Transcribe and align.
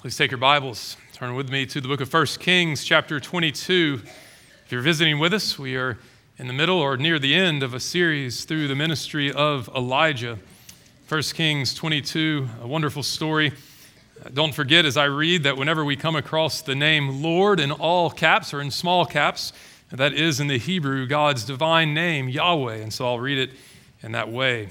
Please 0.00 0.16
take 0.16 0.30
your 0.30 0.38
Bibles, 0.38 0.96
turn 1.12 1.34
with 1.34 1.50
me 1.50 1.66
to 1.66 1.80
the 1.80 1.88
book 1.88 2.00
of 2.00 2.14
1 2.14 2.26
Kings, 2.38 2.84
chapter 2.84 3.18
22. 3.18 4.00
If 4.64 4.70
you're 4.70 4.80
visiting 4.80 5.18
with 5.18 5.34
us, 5.34 5.58
we 5.58 5.74
are 5.74 5.98
in 6.36 6.46
the 6.46 6.52
middle 6.52 6.78
or 6.78 6.96
near 6.96 7.18
the 7.18 7.34
end 7.34 7.64
of 7.64 7.74
a 7.74 7.80
series 7.80 8.44
through 8.44 8.68
the 8.68 8.76
ministry 8.76 9.32
of 9.32 9.68
Elijah. 9.74 10.38
1 11.08 11.22
Kings 11.34 11.74
22, 11.74 12.48
a 12.62 12.66
wonderful 12.68 13.02
story. 13.02 13.50
Don't 14.32 14.54
forget 14.54 14.84
as 14.84 14.96
I 14.96 15.06
read 15.06 15.42
that 15.42 15.56
whenever 15.56 15.84
we 15.84 15.96
come 15.96 16.14
across 16.14 16.62
the 16.62 16.76
name 16.76 17.20
Lord 17.20 17.58
in 17.58 17.72
all 17.72 18.08
caps 18.08 18.54
or 18.54 18.60
in 18.60 18.70
small 18.70 19.04
caps, 19.04 19.52
that 19.90 20.12
is 20.12 20.38
in 20.38 20.46
the 20.46 20.60
Hebrew 20.60 21.08
God's 21.08 21.42
divine 21.42 21.92
name, 21.92 22.28
Yahweh. 22.28 22.76
And 22.76 22.92
so 22.92 23.04
I'll 23.04 23.18
read 23.18 23.38
it 23.38 23.50
in 24.02 24.12
that 24.12 24.30
way. 24.30 24.68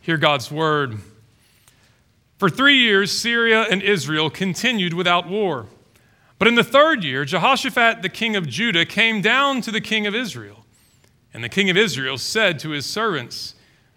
Hear 0.00 0.16
God's 0.16 0.50
word. 0.50 0.98
For 2.44 2.50
three 2.50 2.76
years, 2.76 3.10
Syria 3.10 3.62
and 3.70 3.82
Israel 3.82 4.28
continued 4.28 4.92
without 4.92 5.26
war. 5.26 5.64
But 6.38 6.46
in 6.46 6.56
the 6.56 6.62
third 6.62 7.02
year, 7.02 7.24
Jehoshaphat, 7.24 8.02
the 8.02 8.10
king 8.10 8.36
of 8.36 8.46
Judah, 8.46 8.84
came 8.84 9.22
down 9.22 9.62
to 9.62 9.70
the 9.70 9.80
king 9.80 10.06
of 10.06 10.14
Israel. 10.14 10.66
And 11.32 11.42
the 11.42 11.48
king 11.48 11.70
of 11.70 11.78
Israel 11.78 12.18
said 12.18 12.58
to 12.58 12.68
his 12.68 12.84
servants, 12.84 13.54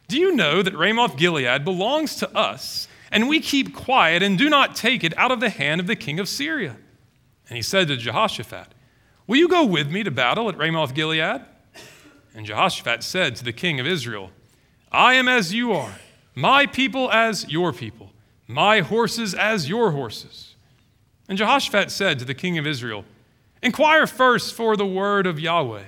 Do 0.08 0.18
you 0.18 0.34
know 0.34 0.62
that 0.62 0.78
Ramoth 0.78 1.18
Gilead 1.18 1.66
belongs 1.66 2.16
to 2.16 2.34
us, 2.34 2.88
and 3.12 3.28
we 3.28 3.42
keep 3.42 3.76
quiet 3.76 4.24
and 4.24 4.38
do 4.38 4.50
not 4.50 4.78
take 4.78 5.04
it 5.04 5.14
out 5.18 5.34
of 5.34 5.42
the 5.42 5.50
hand 5.50 5.82
of 5.82 5.88
the 5.88 5.98
king 5.98 6.18
of 6.18 6.30
Syria? 6.30 6.78
And 7.50 7.58
he 7.58 7.62
said 7.62 7.90
to 7.90 7.98
Jehoshaphat, 7.98 8.68
Will 9.28 9.36
you 9.36 9.50
go 9.50 9.66
with 9.66 9.92
me 9.92 10.06
to 10.06 10.12
battle 10.12 10.48
at 10.48 10.58
Ramoth 10.58 10.94
Gilead? 10.94 11.42
And 12.34 12.46
Jehoshaphat 12.46 13.04
said 13.04 13.36
to 13.36 13.44
the 13.44 13.52
king 13.52 13.82
of 13.82 13.86
Israel, 13.86 14.32
I 14.90 15.16
am 15.16 15.28
as 15.28 15.54
you 15.54 15.74
are, 15.74 15.96
my 16.34 16.66
people 16.66 17.12
as 17.12 17.46
your 17.50 17.74
people 17.74 18.14
my 18.48 18.80
horses 18.80 19.34
as 19.34 19.70
your 19.70 19.92
horses. 19.92 20.56
And 21.28 21.38
Jehoshaphat 21.38 21.92
said 21.92 22.20
to 22.20 22.26
the 22.26 22.34
king 22.34 22.58
of 22.58 22.66
Israel, 22.66 23.04
Inquire 23.62 24.08
first 24.08 24.54
for 24.54 24.78
the 24.78 24.86
word 24.86 25.28
of 25.28 25.40
Yahweh. 25.40 25.84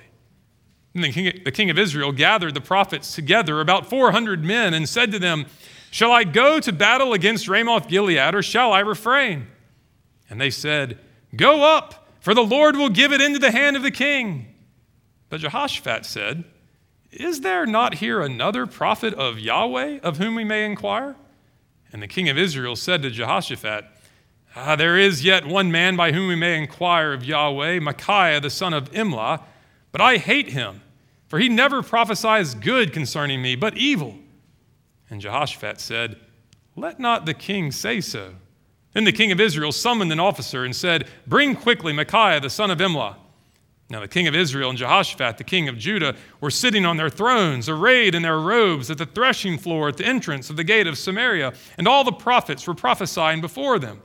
And 0.94 1.03
the 1.03 1.11
king, 1.11 1.42
the 1.45 1.52
king 1.52 1.69
of 1.69 1.78
Israel 1.78 2.11
gathered 2.11 2.56
the 2.56 2.61
prophets 2.61 3.16
together, 3.16 3.61
about 3.61 3.89
400 3.89 4.44
men, 4.44 4.73
and 4.73 4.89
said 4.89 5.11
to 5.11 5.19
them, 5.19 5.45
Shall 5.92 6.11
I 6.11 6.23
go 6.23 6.59
to 6.59 6.73
battle 6.73 7.14
against 7.14 7.47
Ramoth 7.47 7.88
Gilead, 7.88 8.36
or 8.36 8.42
shall 8.42 8.73
I 8.73 8.80
refrain? 8.80 9.47
And 10.30 10.41
they 10.41 10.50
said, 10.50 10.97
Go 11.36 11.64
up, 11.64 12.08
for 12.19 12.34
the 12.34 12.44
Lord 12.44 12.75
will 12.75 12.89
give 12.89 13.14
it 13.14 13.22
into 13.22 13.39
the 13.39 13.52
hand 13.52 13.78
of 13.78 13.84
the 13.84 13.91
king. 13.91 14.53
But 15.30 15.41
Jehoshaphat 15.41 16.06
said, 16.06 16.44
Is 17.12 17.41
there 17.41 17.66
not 17.66 17.95
here 17.95 18.19
another 18.19 18.66
prophet 18.66 19.14
of 19.14 19.39
Yahweh 19.39 20.00
of 20.02 20.17
whom 20.17 20.36
we 20.36 20.44
may 20.44 20.66
inquire? 20.66 21.16
And 21.92 22.02
the 22.02 22.08
king 22.08 22.30
of 22.30 22.38
Israel 22.38 22.76
said 22.76 23.02
to 23.02 23.09
Jehoshaphat, 23.09 23.86
ah, 24.56 24.76
There 24.76 24.98
is 24.98 25.23
yet 25.23 25.45
one 25.45 25.72
man 25.72 25.96
by 25.96 26.12
whom 26.12 26.28
we 26.28 26.36
may 26.36 26.58
inquire 26.58 27.14
of 27.14 27.23
Yahweh, 27.23 27.80
Micaiah 27.80 28.40
the 28.40 28.50
son 28.50 28.73
of 28.73 28.92
Imlah, 28.92 29.44
but 29.92 30.02
I 30.02 30.18
hate 30.18 30.50
him, 30.50 30.81
for 31.28 31.40
he 31.40 31.50
never 31.50 31.81
prophesies 31.81 32.54
good 32.54 32.94
concerning 32.94 33.42
me, 33.42 33.56
but 33.56 33.78
evil. 33.78 34.16
And 35.09 35.20
Jehoshaphat 35.20 35.80
said, 35.80 36.18
Let 36.76 37.00
not 37.00 37.26
the 37.26 37.34
king 37.34 37.72
say 37.72 38.02
so. 38.02 38.36
Then 38.94 39.03
the 39.03 39.12
king 39.12 39.31
of 39.31 39.40
Israel 39.40 39.72
summoned 39.72 40.12
an 40.12 40.20
officer 40.20 40.64
and 40.64 40.76
said, 40.76 41.08
Bring 41.26 41.56
quickly 41.56 41.94
Micaiah 41.94 42.40
the 42.40 42.50
son 42.50 42.72
of 42.72 42.80
Imlah. 42.80 43.16
Now, 43.92 44.02
the 44.02 44.08
king 44.08 44.28
of 44.28 44.36
Israel 44.36 44.70
and 44.70 44.78
Jehoshaphat, 44.78 45.40
the 45.40 45.44
king 45.44 45.68
of 45.68 45.78
Judah, 45.78 46.16
were 46.42 46.52
sitting 46.52 46.86
on 46.86 46.98
their 46.98 47.09
thrones, 47.09 47.68
arrayed 47.68 48.14
in 48.14 48.22
their 48.22 48.40
robes, 48.40 48.92
at 48.92 49.00
the 49.00 49.06
threshing 49.08 49.58
floor 49.58 49.90
at 49.90 49.98
the 49.98 50.06
entrance 50.06 50.52
of 50.52 50.58
the 50.58 50.64
gate 50.64 50.86
of 50.86 50.96
Samaria, 50.96 51.54
and 51.76 51.88
all 51.88 52.04
the 52.04 52.12
prophets 52.12 52.68
were 52.68 52.76
prophesying 52.76 53.42
before 53.42 53.80
them. 53.80 54.02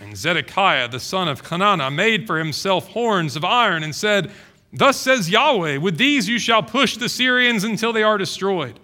And 0.00 0.16
Zedekiah, 0.16 0.88
the 0.88 1.00
son 1.00 1.28
of 1.28 1.42
Chenaanah, 1.42 1.94
made 1.94 2.26
for 2.26 2.38
himself 2.38 2.88
horns 2.88 3.36
of 3.36 3.44
iron 3.44 3.82
and 3.82 3.94
said, 3.94 4.30
Thus 4.72 4.98
says 4.98 5.30
Yahweh, 5.30 5.78
with 5.78 5.96
these 5.96 6.28
you 6.28 6.38
shall 6.38 6.62
push 6.62 6.96
the 6.96 7.08
Syrians 7.08 7.64
until 7.64 7.92
they 7.94 8.02
are 8.02 8.18
destroyed. 8.18 8.78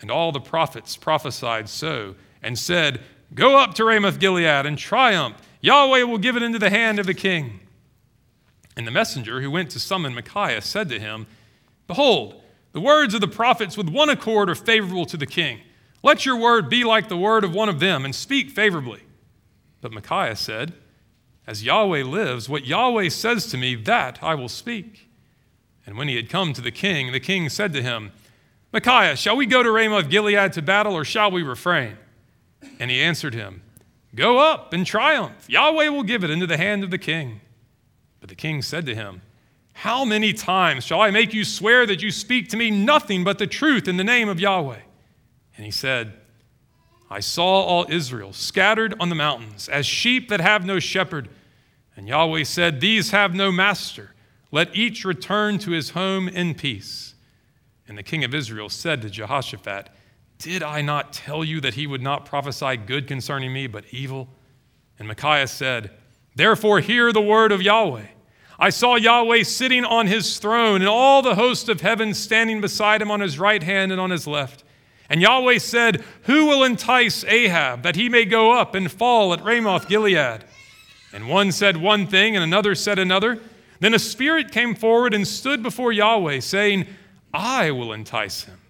And 0.00 0.10
all 0.10 0.32
the 0.32 0.40
prophets 0.40 0.96
prophesied 0.96 1.68
so, 1.68 2.16
and 2.42 2.58
said, 2.58 3.00
Go 3.34 3.58
up 3.58 3.74
to 3.74 3.84
Ramoth 3.84 4.18
Gilead 4.18 4.66
and 4.66 4.76
triumph. 4.76 5.36
Yahweh 5.60 6.02
will 6.02 6.18
give 6.18 6.36
it 6.36 6.42
into 6.42 6.58
the 6.58 6.70
hand 6.70 6.98
of 6.98 7.06
the 7.06 7.14
king. 7.14 7.60
And 8.76 8.86
the 8.86 8.90
messenger 8.90 9.40
who 9.40 9.50
went 9.50 9.70
to 9.70 9.80
summon 9.80 10.14
Micaiah 10.14 10.62
said 10.62 10.88
to 10.88 10.98
him, 10.98 11.26
Behold, 11.86 12.40
the 12.72 12.80
words 12.80 13.14
of 13.14 13.20
the 13.20 13.28
prophets 13.28 13.76
with 13.76 13.88
one 13.88 14.10
accord 14.10 14.50
are 14.50 14.54
favorable 14.54 15.06
to 15.06 15.16
the 15.16 15.26
king. 15.26 15.60
Let 16.02 16.26
your 16.26 16.36
word 16.36 16.68
be 16.68 16.84
like 16.84 17.08
the 17.08 17.16
word 17.16 17.44
of 17.44 17.54
one 17.54 17.68
of 17.68 17.80
them, 17.80 18.04
and 18.04 18.14
speak 18.14 18.50
favorably. 18.50 19.02
But 19.80 19.92
Micaiah 19.92 20.36
said, 20.36 20.74
As 21.46 21.64
Yahweh 21.64 22.02
lives, 22.02 22.48
what 22.48 22.66
Yahweh 22.66 23.10
says 23.10 23.46
to 23.48 23.56
me, 23.56 23.74
that 23.76 24.18
I 24.22 24.34
will 24.34 24.48
speak. 24.48 25.08
And 25.86 25.96
when 25.96 26.08
he 26.08 26.16
had 26.16 26.28
come 26.28 26.52
to 26.52 26.60
the 26.60 26.70
king, 26.70 27.12
the 27.12 27.20
king 27.20 27.48
said 27.48 27.72
to 27.74 27.82
him, 27.82 28.10
Micaiah, 28.72 29.16
shall 29.16 29.36
we 29.36 29.46
go 29.46 29.62
to 29.62 29.70
Ramoth 29.70 30.10
Gilead 30.10 30.52
to 30.54 30.62
battle, 30.62 30.94
or 30.94 31.04
shall 31.04 31.30
we 31.30 31.42
refrain? 31.42 31.96
And 32.80 32.90
he 32.90 33.00
answered 33.00 33.34
him, 33.34 33.62
Go 34.14 34.38
up 34.38 34.72
and 34.72 34.84
triumph. 34.84 35.48
Yahweh 35.48 35.88
will 35.88 36.02
give 36.02 36.24
it 36.24 36.30
into 36.30 36.46
the 36.46 36.56
hand 36.56 36.82
of 36.82 36.90
the 36.90 36.98
king. 36.98 37.40
But 38.24 38.30
the 38.30 38.36
king 38.36 38.62
said 38.62 38.86
to 38.86 38.94
him, 38.94 39.20
How 39.74 40.02
many 40.02 40.32
times 40.32 40.84
shall 40.84 41.02
I 41.02 41.10
make 41.10 41.34
you 41.34 41.44
swear 41.44 41.84
that 41.84 42.00
you 42.00 42.10
speak 42.10 42.48
to 42.48 42.56
me 42.56 42.70
nothing 42.70 43.22
but 43.22 43.36
the 43.36 43.46
truth 43.46 43.86
in 43.86 43.98
the 43.98 44.02
name 44.02 44.30
of 44.30 44.40
Yahweh? 44.40 44.78
And 45.58 45.66
he 45.66 45.70
said, 45.70 46.14
I 47.10 47.20
saw 47.20 47.44
all 47.44 47.84
Israel 47.90 48.32
scattered 48.32 48.94
on 48.98 49.10
the 49.10 49.14
mountains 49.14 49.68
as 49.68 49.84
sheep 49.84 50.30
that 50.30 50.40
have 50.40 50.64
no 50.64 50.80
shepherd. 50.80 51.28
And 51.96 52.08
Yahweh 52.08 52.44
said, 52.44 52.80
These 52.80 53.10
have 53.10 53.34
no 53.34 53.52
master. 53.52 54.14
Let 54.50 54.74
each 54.74 55.04
return 55.04 55.58
to 55.58 55.72
his 55.72 55.90
home 55.90 56.26
in 56.26 56.54
peace. 56.54 57.16
And 57.86 57.98
the 57.98 58.02
king 58.02 58.24
of 58.24 58.34
Israel 58.34 58.70
said 58.70 59.02
to 59.02 59.10
Jehoshaphat, 59.10 59.90
Did 60.38 60.62
I 60.62 60.80
not 60.80 61.12
tell 61.12 61.44
you 61.44 61.60
that 61.60 61.74
he 61.74 61.86
would 61.86 62.00
not 62.00 62.24
prophesy 62.24 62.78
good 62.78 63.06
concerning 63.06 63.52
me, 63.52 63.66
but 63.66 63.84
evil? 63.90 64.30
And 64.98 65.08
Micaiah 65.08 65.46
said, 65.46 65.90
Therefore, 66.34 66.80
hear 66.80 67.12
the 67.12 67.20
word 67.20 67.52
of 67.52 67.62
Yahweh. 67.62 68.06
I 68.58 68.70
saw 68.70 68.96
Yahweh 68.96 69.42
sitting 69.42 69.84
on 69.84 70.06
his 70.06 70.38
throne, 70.38 70.80
and 70.80 70.88
all 70.88 71.22
the 71.22 71.34
host 71.34 71.68
of 71.68 71.80
heaven 71.80 72.14
standing 72.14 72.60
beside 72.60 73.02
him 73.02 73.10
on 73.10 73.20
his 73.20 73.38
right 73.38 73.62
hand 73.62 73.90
and 73.92 74.00
on 74.00 74.10
his 74.10 74.26
left. 74.26 74.64
And 75.08 75.20
Yahweh 75.20 75.58
said, 75.58 76.04
Who 76.22 76.46
will 76.46 76.64
entice 76.64 77.24
Ahab 77.24 77.82
that 77.82 77.96
he 77.96 78.08
may 78.08 78.24
go 78.24 78.52
up 78.52 78.74
and 78.74 78.90
fall 78.90 79.32
at 79.32 79.44
Ramoth 79.44 79.88
Gilead? 79.88 80.44
And 81.12 81.28
one 81.28 81.52
said 81.52 81.76
one 81.76 82.06
thing, 82.06 82.36
and 82.36 82.44
another 82.44 82.74
said 82.74 82.98
another. 82.98 83.40
Then 83.80 83.94
a 83.94 83.98
spirit 83.98 84.50
came 84.50 84.74
forward 84.74 85.14
and 85.14 85.26
stood 85.26 85.62
before 85.62 85.92
Yahweh, 85.92 86.40
saying, 86.40 86.86
I 87.32 87.70
will 87.70 87.92
entice 87.92 88.44
him. 88.44 88.60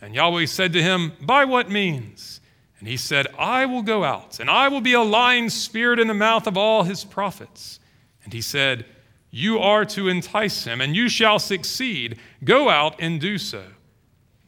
And 0.00 0.14
Yahweh 0.14 0.46
said 0.46 0.72
to 0.72 0.82
him, 0.82 1.12
By 1.20 1.44
what 1.44 1.70
means? 1.70 2.40
And 2.78 2.88
he 2.88 2.96
said, 2.96 3.28
I 3.38 3.64
will 3.66 3.82
go 3.82 4.04
out, 4.04 4.40
and 4.40 4.50
I 4.50 4.68
will 4.68 4.80
be 4.80 4.92
a 4.92 5.00
lying 5.00 5.48
spirit 5.48 5.98
in 5.98 6.08
the 6.08 6.14
mouth 6.14 6.46
of 6.46 6.56
all 6.56 6.82
his 6.82 7.04
prophets. 7.04 7.80
And 8.24 8.32
he 8.32 8.42
said, 8.42 8.84
You 9.36 9.58
are 9.58 9.84
to 9.84 10.08
entice 10.08 10.64
him, 10.64 10.80
and 10.80 10.96
you 10.96 11.10
shall 11.10 11.38
succeed. 11.38 12.18
Go 12.42 12.70
out 12.70 12.96
and 12.98 13.20
do 13.20 13.36
so. 13.36 13.64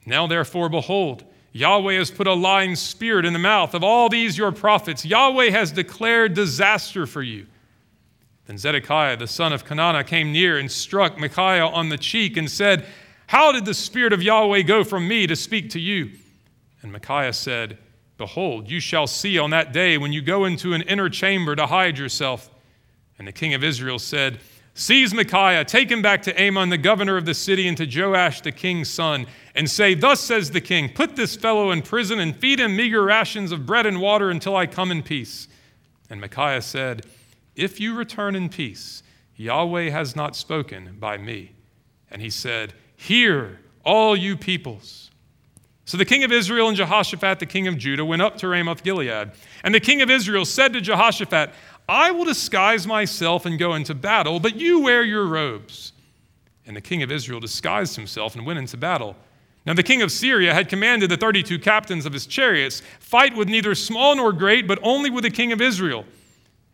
Now, 0.03 0.25
therefore, 0.25 0.67
behold, 0.67 1.25
Yahweh 1.51 1.93
has 1.93 2.09
put 2.09 2.25
a 2.25 2.33
lying 2.33 2.75
spirit 2.75 3.23
in 3.23 3.33
the 3.33 3.37
mouth 3.37 3.75
of 3.75 3.83
all 3.83 4.09
these 4.09 4.35
your 4.35 4.51
prophets. 4.51 5.05
Yahweh 5.05 5.51
has 5.51 5.71
declared 5.71 6.33
disaster 6.33 7.05
for 7.05 7.21
you. 7.21 7.45
Then 8.47 8.57
Zedekiah, 8.57 9.15
the 9.15 9.27
son 9.27 9.53
of 9.53 9.63
Chenaanah, 9.63 10.07
came 10.07 10.31
near 10.31 10.57
and 10.57 10.71
struck 10.71 11.19
Micaiah 11.19 11.67
on 11.67 11.89
the 11.89 11.97
cheek 11.99 12.35
and 12.35 12.49
said, 12.49 12.83
How 13.27 13.51
did 13.51 13.65
the 13.65 13.75
spirit 13.75 14.11
of 14.11 14.23
Yahweh 14.23 14.63
go 14.63 14.83
from 14.83 15.07
me 15.07 15.27
to 15.27 15.35
speak 15.35 15.69
to 15.69 15.79
you? 15.79 16.13
And 16.81 16.91
Micaiah 16.91 17.33
said, 17.33 17.77
Behold, 18.17 18.71
you 18.71 18.79
shall 18.79 19.05
see 19.05 19.37
on 19.37 19.51
that 19.51 19.71
day 19.71 19.99
when 19.99 20.13
you 20.13 20.23
go 20.23 20.45
into 20.45 20.73
an 20.73 20.81
inner 20.81 21.09
chamber 21.09 21.55
to 21.55 21.67
hide 21.67 21.99
yourself. 21.99 22.49
And 23.19 23.27
the 23.27 23.31
king 23.31 23.53
of 23.53 23.63
Israel 23.63 23.99
said, 23.99 24.39
Seize 24.73 25.13
Micaiah, 25.13 25.65
take 25.65 25.91
him 25.91 26.01
back 26.01 26.21
to 26.23 26.41
Amon, 26.41 26.69
the 26.69 26.77
governor 26.77 27.17
of 27.17 27.25
the 27.25 27.33
city, 27.33 27.67
and 27.67 27.75
to 27.77 27.85
Joash, 27.85 28.41
the 28.41 28.51
king's 28.51 28.89
son, 28.89 29.25
and 29.55 29.69
say, 29.69 29.93
Thus 29.93 30.21
says 30.21 30.51
the 30.51 30.61
king, 30.61 30.89
Put 30.93 31.15
this 31.15 31.35
fellow 31.35 31.71
in 31.71 31.81
prison 31.81 32.19
and 32.19 32.35
feed 32.35 32.59
him 32.59 32.75
meager 32.75 33.03
rations 33.03 33.51
of 33.51 33.65
bread 33.65 33.85
and 33.85 33.99
water 33.99 34.29
until 34.29 34.55
I 34.55 34.67
come 34.67 34.91
in 34.91 35.03
peace. 35.03 35.47
And 36.09 36.21
Micaiah 36.21 36.61
said, 36.61 37.05
If 37.55 37.79
you 37.79 37.95
return 37.95 38.35
in 38.35 38.49
peace, 38.49 39.03
Yahweh 39.35 39.89
has 39.89 40.15
not 40.15 40.35
spoken 40.35 40.97
by 40.99 41.17
me. 41.17 41.51
And 42.11 42.21
he 42.21 42.29
said, 42.29 42.73
Hear, 42.95 43.59
all 43.83 44.15
you 44.15 44.37
peoples. 44.37 45.09
So 45.89 45.97
the 45.97 46.05
king 46.05 46.23
of 46.23 46.31
Israel 46.31 46.67
and 46.67 46.77
Jehoshaphat, 46.77 47.39
the 47.39 47.47
king 47.47 47.67
of 47.67 47.75
Judah, 47.75 48.05
went 48.05 48.21
up 48.21 48.37
to 48.37 48.47
Ramoth 48.47 48.83
Gilead. 48.83 49.31
And 49.63 49.73
the 49.73 49.79
king 49.79 50.03
of 50.03 50.09
Israel 50.11 50.45
said 50.45 50.73
to 50.73 50.81
Jehoshaphat, 50.81 51.51
I 51.89 52.11
will 52.11 52.25
disguise 52.25 52.85
myself 52.85 53.47
and 53.47 53.57
go 53.57 53.73
into 53.73 53.95
battle, 53.95 54.39
but 54.39 54.55
you 54.55 54.81
wear 54.81 55.03
your 55.03 55.25
robes. 55.25 55.91
And 56.67 56.77
the 56.77 56.81
king 56.81 57.01
of 57.01 57.11
Israel 57.11 57.39
disguised 57.39 57.95
himself 57.95 58.35
and 58.35 58.45
went 58.45 58.59
into 58.59 58.77
battle. 58.77 59.15
Now 59.65 59.73
the 59.73 59.81
king 59.81 60.03
of 60.03 60.11
Syria 60.11 60.53
had 60.53 60.69
commanded 60.69 61.09
the 61.09 61.17
32 61.17 61.57
captains 61.57 62.05
of 62.05 62.13
his 62.13 62.27
chariots, 62.27 62.83
Fight 62.99 63.35
with 63.35 63.49
neither 63.49 63.73
small 63.73 64.15
nor 64.15 64.31
great, 64.31 64.67
but 64.67 64.77
only 64.83 65.09
with 65.09 65.23
the 65.23 65.31
king 65.31 65.51
of 65.51 65.61
Israel. 65.61 66.05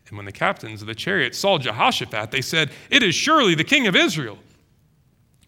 And 0.08 0.18
when 0.18 0.26
the 0.26 0.32
captains 0.32 0.82
of 0.82 0.86
the 0.86 0.94
chariots 0.94 1.38
saw 1.38 1.56
Jehoshaphat, 1.56 2.30
they 2.30 2.42
said, 2.42 2.70
It 2.90 3.02
is 3.02 3.14
surely 3.14 3.54
the 3.54 3.64
king 3.64 3.86
of 3.86 3.96
Israel. 3.96 4.38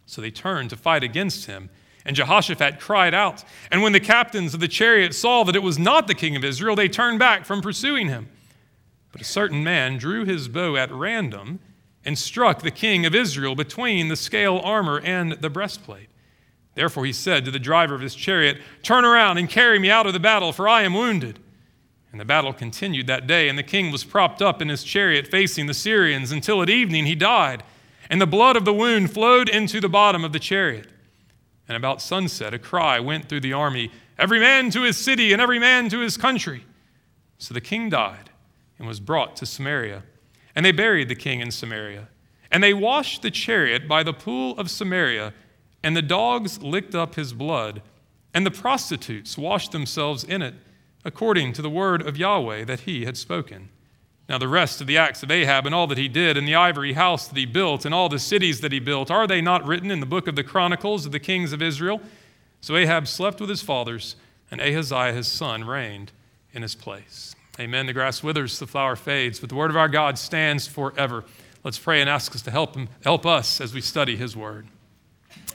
So 0.06 0.22
they 0.22 0.30
turned 0.30 0.70
to 0.70 0.76
fight 0.76 1.04
against 1.04 1.44
him. 1.44 1.68
And 2.06 2.16
Jehoshaphat 2.16 2.80
cried 2.80 3.12
out. 3.12 3.44
And 3.70 3.82
when 3.82 3.92
the 3.92 4.00
captains 4.00 4.54
of 4.54 4.60
the 4.60 4.68
chariots 4.68 5.18
saw 5.18 5.44
that 5.44 5.54
it 5.54 5.62
was 5.62 5.78
not 5.78 6.06
the 6.06 6.14
king 6.14 6.36
of 6.36 6.44
Israel, 6.44 6.74
they 6.74 6.88
turned 6.88 7.18
back 7.18 7.44
from 7.44 7.60
pursuing 7.60 8.08
him. 8.08 8.30
But 9.12 9.20
a 9.20 9.24
certain 9.24 9.64
man 9.64 9.98
drew 9.98 10.24
his 10.24 10.48
bow 10.48 10.76
at 10.76 10.92
random 10.92 11.60
and 12.04 12.18
struck 12.18 12.62
the 12.62 12.70
king 12.70 13.06
of 13.06 13.14
Israel 13.14 13.54
between 13.54 14.08
the 14.08 14.16
scale 14.16 14.60
armor 14.62 15.00
and 15.00 15.32
the 15.32 15.50
breastplate. 15.50 16.08
Therefore 16.74 17.04
he 17.04 17.12
said 17.12 17.44
to 17.44 17.50
the 17.50 17.58
driver 17.58 17.94
of 17.94 18.00
his 18.00 18.14
chariot, 18.14 18.58
Turn 18.82 19.04
around 19.04 19.38
and 19.38 19.48
carry 19.48 19.78
me 19.78 19.90
out 19.90 20.06
of 20.06 20.12
the 20.12 20.20
battle, 20.20 20.52
for 20.52 20.68
I 20.68 20.82
am 20.82 20.94
wounded. 20.94 21.38
And 22.12 22.20
the 22.20 22.24
battle 22.24 22.52
continued 22.52 23.06
that 23.08 23.26
day, 23.26 23.48
and 23.48 23.58
the 23.58 23.62
king 23.62 23.90
was 23.90 24.04
propped 24.04 24.40
up 24.40 24.62
in 24.62 24.68
his 24.68 24.84
chariot 24.84 25.28
facing 25.28 25.66
the 25.66 25.74
Syrians 25.74 26.32
until 26.32 26.62
at 26.62 26.70
evening 26.70 27.04
he 27.04 27.14
died, 27.14 27.62
and 28.08 28.20
the 28.20 28.26
blood 28.26 28.56
of 28.56 28.64
the 28.64 28.72
wound 28.72 29.12
flowed 29.12 29.48
into 29.48 29.80
the 29.80 29.88
bottom 29.88 30.24
of 30.24 30.32
the 30.32 30.38
chariot. 30.38 30.86
And 31.66 31.76
about 31.76 32.00
sunset, 32.00 32.54
a 32.54 32.58
cry 32.58 32.98
went 33.00 33.28
through 33.28 33.40
the 33.40 33.52
army 33.52 33.90
Every 34.18 34.40
man 34.40 34.70
to 34.70 34.82
his 34.82 34.96
city, 34.96 35.32
and 35.32 35.40
every 35.40 35.60
man 35.60 35.88
to 35.90 36.00
his 36.00 36.16
country. 36.16 36.64
So 37.38 37.54
the 37.54 37.60
king 37.60 37.88
died 37.88 38.30
and 38.78 38.86
was 38.86 39.00
brought 39.00 39.36
to 39.36 39.46
Samaria. 39.46 40.02
And 40.54 40.64
they 40.64 40.72
buried 40.72 41.08
the 41.08 41.14
king 41.14 41.40
in 41.40 41.50
Samaria. 41.50 42.08
And 42.50 42.62
they 42.62 42.74
washed 42.74 43.22
the 43.22 43.30
chariot 43.30 43.86
by 43.86 44.02
the 44.02 44.12
pool 44.12 44.56
of 44.58 44.70
Samaria, 44.70 45.34
and 45.82 45.96
the 45.96 46.02
dogs 46.02 46.62
licked 46.62 46.94
up 46.94 47.14
his 47.14 47.32
blood, 47.32 47.82
and 48.32 48.44
the 48.44 48.50
prostitutes 48.50 49.36
washed 49.36 49.72
themselves 49.72 50.24
in 50.24 50.42
it 50.42 50.54
according 51.04 51.52
to 51.54 51.62
the 51.62 51.70
word 51.70 52.02
of 52.06 52.16
Yahweh 52.16 52.64
that 52.64 52.80
he 52.80 53.04
had 53.04 53.16
spoken. 53.16 53.68
Now, 54.28 54.36
the 54.36 54.48
rest 54.48 54.80
of 54.80 54.86
the 54.86 54.98
acts 54.98 55.22
of 55.22 55.30
Ahab 55.30 55.64
and 55.64 55.74
all 55.74 55.86
that 55.86 55.96
he 55.96 56.08
did, 56.08 56.36
and 56.36 56.46
the 56.46 56.54
ivory 56.54 56.92
house 56.92 57.28
that 57.28 57.38
he 57.38 57.46
built, 57.46 57.86
and 57.86 57.94
all 57.94 58.10
the 58.10 58.18
cities 58.18 58.60
that 58.60 58.72
he 58.72 58.80
built, 58.80 59.10
are 59.10 59.26
they 59.26 59.40
not 59.40 59.66
written 59.66 59.90
in 59.90 60.00
the 60.00 60.06
book 60.06 60.26
of 60.26 60.36
the 60.36 60.44
Chronicles 60.44 61.06
of 61.06 61.12
the 61.12 61.18
kings 61.18 61.52
of 61.52 61.62
Israel? 61.62 62.00
So 62.60 62.76
Ahab 62.76 63.06
slept 63.06 63.40
with 63.40 63.48
his 63.48 63.62
fathers, 63.62 64.16
and 64.50 64.60
Ahaziah 64.60 65.14
his 65.14 65.28
son 65.28 65.64
reigned 65.64 66.12
in 66.52 66.60
his 66.60 66.74
place. 66.74 67.34
Amen. 67.60 67.86
The 67.86 67.92
grass 67.92 68.22
withers, 68.22 68.58
the 68.58 68.68
flower 68.68 68.94
fades, 68.94 69.40
but 69.40 69.48
the 69.48 69.56
word 69.56 69.70
of 69.70 69.76
our 69.76 69.88
God 69.88 70.16
stands 70.16 70.68
forever. 70.68 71.24
Let's 71.64 71.78
pray 71.78 72.00
and 72.00 72.08
ask 72.08 72.34
us 72.34 72.42
to 72.42 72.52
help 72.52 72.76
him, 72.76 72.88
help 73.02 73.26
us 73.26 73.60
as 73.60 73.74
we 73.74 73.80
study 73.80 74.16
his 74.16 74.36
word. 74.36 74.68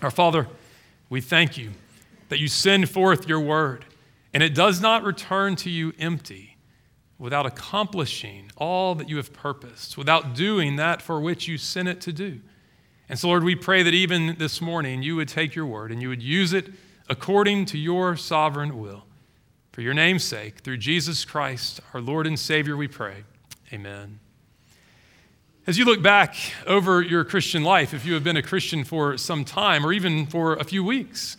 Our 0.01 0.11
Father, 0.11 0.47
we 1.09 1.21
thank 1.21 1.57
you 1.57 1.71
that 2.27 2.39
you 2.39 2.49
send 2.49 2.89
forth 2.89 3.27
your 3.27 3.39
word 3.39 3.85
and 4.33 4.43
it 4.43 4.53
does 4.53 4.81
not 4.81 5.03
return 5.03 5.55
to 5.57 5.69
you 5.69 5.93
empty 5.97 6.57
without 7.17 7.45
accomplishing 7.45 8.51
all 8.57 8.95
that 8.95 9.07
you 9.07 9.15
have 9.15 9.31
purposed, 9.31 9.95
without 9.95 10.33
doing 10.35 10.75
that 10.75 11.01
for 11.01 11.21
which 11.21 11.47
you 11.47 11.57
sent 11.57 11.87
it 11.87 12.01
to 12.01 12.11
do. 12.11 12.41
And 13.07 13.17
so, 13.17 13.29
Lord, 13.29 13.43
we 13.43 13.55
pray 13.55 13.81
that 13.83 13.93
even 13.93 14.35
this 14.39 14.59
morning 14.59 15.03
you 15.03 15.15
would 15.15 15.29
take 15.29 15.55
your 15.55 15.65
word 15.65 15.91
and 15.91 16.01
you 16.01 16.09
would 16.09 16.23
use 16.23 16.51
it 16.51 16.69
according 17.07 17.65
to 17.67 17.77
your 17.77 18.17
sovereign 18.17 18.77
will. 18.77 19.05
For 19.73 19.81
your 19.81 19.95
name's 19.95 20.23
sake, 20.23 20.59
through 20.59 20.77
Jesus 20.77 21.25
Christ, 21.25 21.81
our 21.95 21.99
Lord 21.99 22.27
and 22.27 22.37
Savior, 22.37 22.77
we 22.77 22.87
pray. 22.87 23.23
Amen. 23.73 24.19
As 25.65 25.79
you 25.79 25.85
look 25.85 26.03
back 26.03 26.35
over 26.67 27.01
your 27.01 27.23
Christian 27.23 27.63
life, 27.63 27.91
if 27.91 28.05
you 28.05 28.13
have 28.13 28.23
been 28.23 28.37
a 28.37 28.43
Christian 28.43 28.83
for 28.83 29.17
some 29.17 29.43
time 29.43 29.83
or 29.83 29.91
even 29.91 30.27
for 30.27 30.53
a 30.53 30.63
few 30.63 30.83
weeks, 30.83 31.37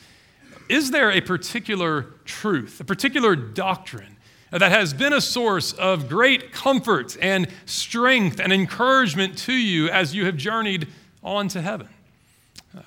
is 0.69 0.91
there 0.91 1.13
a 1.13 1.21
particular 1.21 2.07
truth, 2.25 2.81
a 2.81 2.85
particular 2.85 3.37
doctrine 3.37 4.17
that 4.51 4.73
has 4.73 4.93
been 4.93 5.13
a 5.13 5.21
source 5.21 5.73
of 5.73 6.09
great 6.09 6.51
comfort 6.51 7.17
and 7.21 7.47
strength 7.67 8.41
and 8.41 8.53
encouragement 8.53 9.39
to 9.39 9.53
you 9.53 9.89
as 9.91 10.13
you 10.13 10.25
have 10.27 10.37
journeyed 10.37 10.89
on 11.23 11.47
to 11.47 11.63
heaven? 11.63 11.89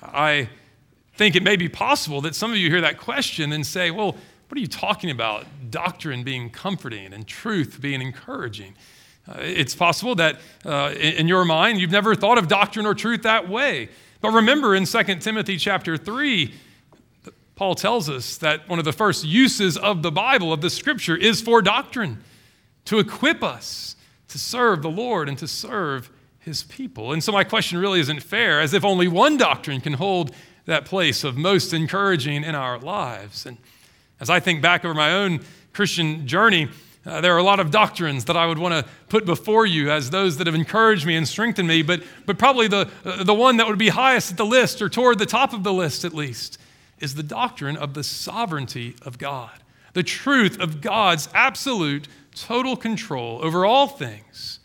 I 0.02 0.50
think 1.16 1.36
it 1.36 1.42
may 1.42 1.56
be 1.56 1.70
possible 1.70 2.20
that 2.20 2.34
some 2.34 2.50
of 2.50 2.58
you 2.58 2.68
hear 2.68 2.82
that 2.82 2.98
question 2.98 3.50
and 3.52 3.66
say, 3.66 3.90
well, 3.90 4.14
what 4.48 4.56
are 4.56 4.60
you 4.60 4.66
talking 4.66 5.10
about? 5.10 5.44
Doctrine 5.70 6.22
being 6.22 6.50
comforting 6.50 7.12
and 7.12 7.26
truth 7.26 7.80
being 7.80 8.00
encouraging. 8.00 8.74
Uh, 9.28 9.34
it's 9.40 9.74
possible 9.74 10.14
that 10.14 10.38
uh, 10.64 10.94
in, 10.98 11.28
your 11.28 11.44
mind 11.44 11.80
you've 11.80 11.90
never 11.90 12.14
thought 12.14 12.38
of 12.38 12.48
doctrine 12.48 12.86
or 12.86 12.94
truth 12.94 13.22
that 13.22 13.48
way. 13.48 13.90
But 14.20 14.30
remember 14.30 14.74
in 14.74 14.86
2 14.86 15.02
Timothy 15.16 15.58
chapter 15.58 15.98
3, 15.98 16.54
Paul 17.56 17.74
tells 17.74 18.08
us 18.08 18.38
that 18.38 18.68
one 18.68 18.78
of 18.78 18.84
the 18.84 18.92
first 18.92 19.24
uses 19.24 19.76
of 19.76 20.02
the 20.02 20.10
Bible, 20.10 20.52
of 20.52 20.62
the 20.62 20.70
scripture, 20.70 21.16
is 21.16 21.42
for 21.42 21.60
doctrine, 21.60 22.22
to 22.86 22.98
equip 22.98 23.42
us 23.42 23.96
to 24.28 24.38
serve 24.38 24.80
the 24.80 24.90
Lord 24.90 25.28
and 25.28 25.36
to 25.38 25.48
serve 25.48 26.10
his 26.38 26.62
people. 26.62 27.12
And 27.12 27.22
so 27.22 27.32
my 27.32 27.44
question 27.44 27.78
really 27.78 28.00
isn't 28.00 28.22
fair, 28.22 28.60
as 28.60 28.72
if 28.72 28.84
only 28.84 29.08
one 29.08 29.36
doctrine 29.36 29.80
can 29.80 29.94
hold 29.94 30.34
that 30.64 30.84
place 30.84 31.24
of 31.24 31.36
most 31.36 31.72
encouraging 31.74 32.44
in 32.44 32.54
our 32.54 32.78
lives. 32.78 33.44
And 33.44 33.58
as 34.20 34.30
I 34.30 34.40
think 34.40 34.62
back 34.62 34.84
over 34.84 34.94
my 34.94 35.12
own 35.12 35.40
Christian 35.72 36.26
journey, 36.26 36.68
uh, 37.06 37.20
there 37.20 37.34
are 37.34 37.38
a 37.38 37.42
lot 37.42 37.60
of 37.60 37.70
doctrines 37.70 38.26
that 38.26 38.36
I 38.36 38.46
would 38.46 38.58
want 38.58 38.74
to 38.74 38.90
put 39.08 39.24
before 39.24 39.64
you 39.64 39.90
as 39.90 40.10
those 40.10 40.36
that 40.36 40.46
have 40.46 40.54
encouraged 40.54 41.06
me 41.06 41.16
and 41.16 41.26
strengthened 41.26 41.68
me, 41.68 41.82
but, 41.82 42.02
but 42.26 42.38
probably 42.38 42.68
the, 42.68 42.90
uh, 43.04 43.24
the 43.24 43.34
one 43.34 43.56
that 43.56 43.66
would 43.66 43.78
be 43.78 43.88
highest 43.88 44.32
at 44.32 44.36
the 44.36 44.44
list, 44.44 44.82
or 44.82 44.88
toward 44.88 45.18
the 45.18 45.26
top 45.26 45.52
of 45.52 45.62
the 45.62 45.72
list 45.72 46.04
at 46.04 46.12
least, 46.12 46.58
is 46.98 47.14
the 47.14 47.22
doctrine 47.22 47.76
of 47.76 47.94
the 47.94 48.02
sovereignty 48.02 48.94
of 49.02 49.18
God, 49.18 49.62
the 49.94 50.02
truth 50.02 50.60
of 50.60 50.80
God's 50.80 51.28
absolute, 51.32 52.08
total 52.34 52.76
control 52.76 53.40
over 53.42 53.64
all 53.64 53.86
things. 53.86 54.58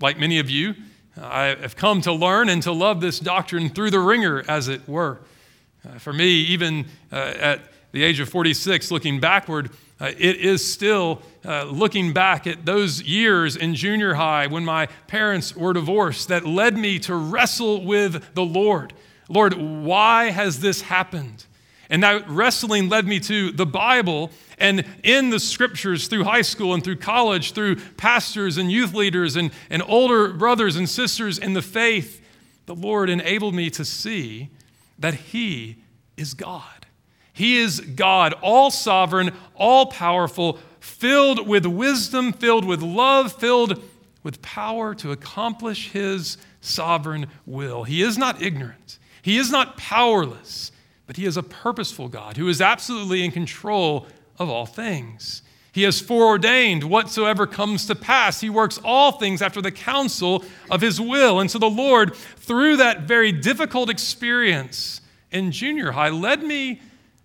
Like 0.00 0.18
many 0.18 0.38
of 0.38 0.50
you, 0.50 0.74
I 1.20 1.54
have 1.60 1.76
come 1.76 2.00
to 2.02 2.12
learn 2.12 2.48
and 2.48 2.62
to 2.64 2.72
love 2.72 3.00
this 3.00 3.20
doctrine 3.20 3.68
through 3.68 3.90
the 3.90 4.00
wringer, 4.00 4.42
as 4.48 4.68
it 4.68 4.88
were. 4.88 5.20
Uh, 5.86 5.98
for 5.98 6.12
me, 6.12 6.26
even 6.26 6.86
uh, 7.12 7.34
at 7.38 7.60
the 7.94 8.02
age 8.02 8.20
of 8.20 8.28
46, 8.28 8.90
looking 8.90 9.20
backward, 9.20 9.70
uh, 10.00 10.10
it 10.18 10.36
is 10.36 10.70
still 10.70 11.22
uh, 11.44 11.64
looking 11.64 12.12
back 12.12 12.46
at 12.46 12.66
those 12.66 13.00
years 13.00 13.56
in 13.56 13.74
junior 13.74 14.14
high 14.14 14.48
when 14.48 14.64
my 14.64 14.86
parents 15.06 15.56
were 15.56 15.72
divorced 15.72 16.28
that 16.28 16.44
led 16.44 16.76
me 16.76 16.98
to 16.98 17.14
wrestle 17.14 17.84
with 17.84 18.34
the 18.34 18.44
Lord 18.44 18.92
Lord, 19.28 19.54
why 19.54 20.30
has 20.30 20.60
this 20.60 20.82
happened? 20.82 21.46
And 21.90 22.02
that 22.02 22.28
wrestling 22.28 22.88
led 22.88 23.06
me 23.06 23.20
to 23.20 23.52
the 23.52 23.66
Bible 23.66 24.30
and 24.58 24.84
in 25.02 25.30
the 25.30 25.40
scriptures 25.40 26.08
through 26.08 26.24
high 26.24 26.42
school 26.42 26.74
and 26.74 26.82
through 26.82 26.96
college, 26.96 27.52
through 27.52 27.76
pastors 27.96 28.56
and 28.58 28.70
youth 28.70 28.94
leaders 28.94 29.36
and, 29.36 29.50
and 29.70 29.82
older 29.86 30.32
brothers 30.32 30.76
and 30.76 30.88
sisters 30.88 31.38
in 31.38 31.52
the 31.54 31.62
faith, 31.62 32.20
the 32.66 32.74
Lord 32.74 33.10
enabled 33.10 33.54
me 33.54 33.70
to 33.70 33.84
see 33.84 34.50
that 34.98 35.14
He 35.14 35.76
is 36.16 36.34
God. 36.34 36.83
He 37.34 37.58
is 37.58 37.80
God, 37.80 38.32
all 38.42 38.70
sovereign, 38.70 39.32
all 39.56 39.86
powerful, 39.86 40.58
filled 40.78 41.46
with 41.46 41.66
wisdom, 41.66 42.32
filled 42.32 42.64
with 42.64 42.80
love, 42.80 43.32
filled 43.32 43.82
with 44.22 44.40
power 44.40 44.94
to 44.94 45.10
accomplish 45.10 45.90
His 45.90 46.38
sovereign 46.60 47.26
will. 47.44 47.82
He 47.82 48.02
is 48.02 48.16
not 48.16 48.40
ignorant. 48.40 48.98
He 49.20 49.36
is 49.36 49.50
not 49.50 49.76
powerless, 49.76 50.70
but 51.08 51.16
He 51.16 51.26
is 51.26 51.36
a 51.36 51.42
purposeful 51.42 52.08
God 52.08 52.36
who 52.36 52.48
is 52.48 52.60
absolutely 52.60 53.24
in 53.24 53.32
control 53.32 54.06
of 54.38 54.48
all 54.48 54.64
things. 54.64 55.42
He 55.72 55.82
has 55.82 56.00
foreordained 56.00 56.84
whatsoever 56.84 57.48
comes 57.48 57.86
to 57.86 57.96
pass. 57.96 58.40
He 58.40 58.48
works 58.48 58.78
all 58.84 59.10
things 59.10 59.42
after 59.42 59.60
the 59.60 59.72
counsel 59.72 60.44
of 60.70 60.80
His 60.80 61.00
will. 61.00 61.40
And 61.40 61.50
so 61.50 61.58
the 61.58 61.66
Lord, 61.68 62.14
through 62.14 62.76
that 62.76 63.08
very 63.08 63.32
difficult 63.32 63.90
experience 63.90 65.00
in 65.32 65.50
junior 65.50 65.90
high, 65.90 66.10
led 66.10 66.44
me 66.44 66.80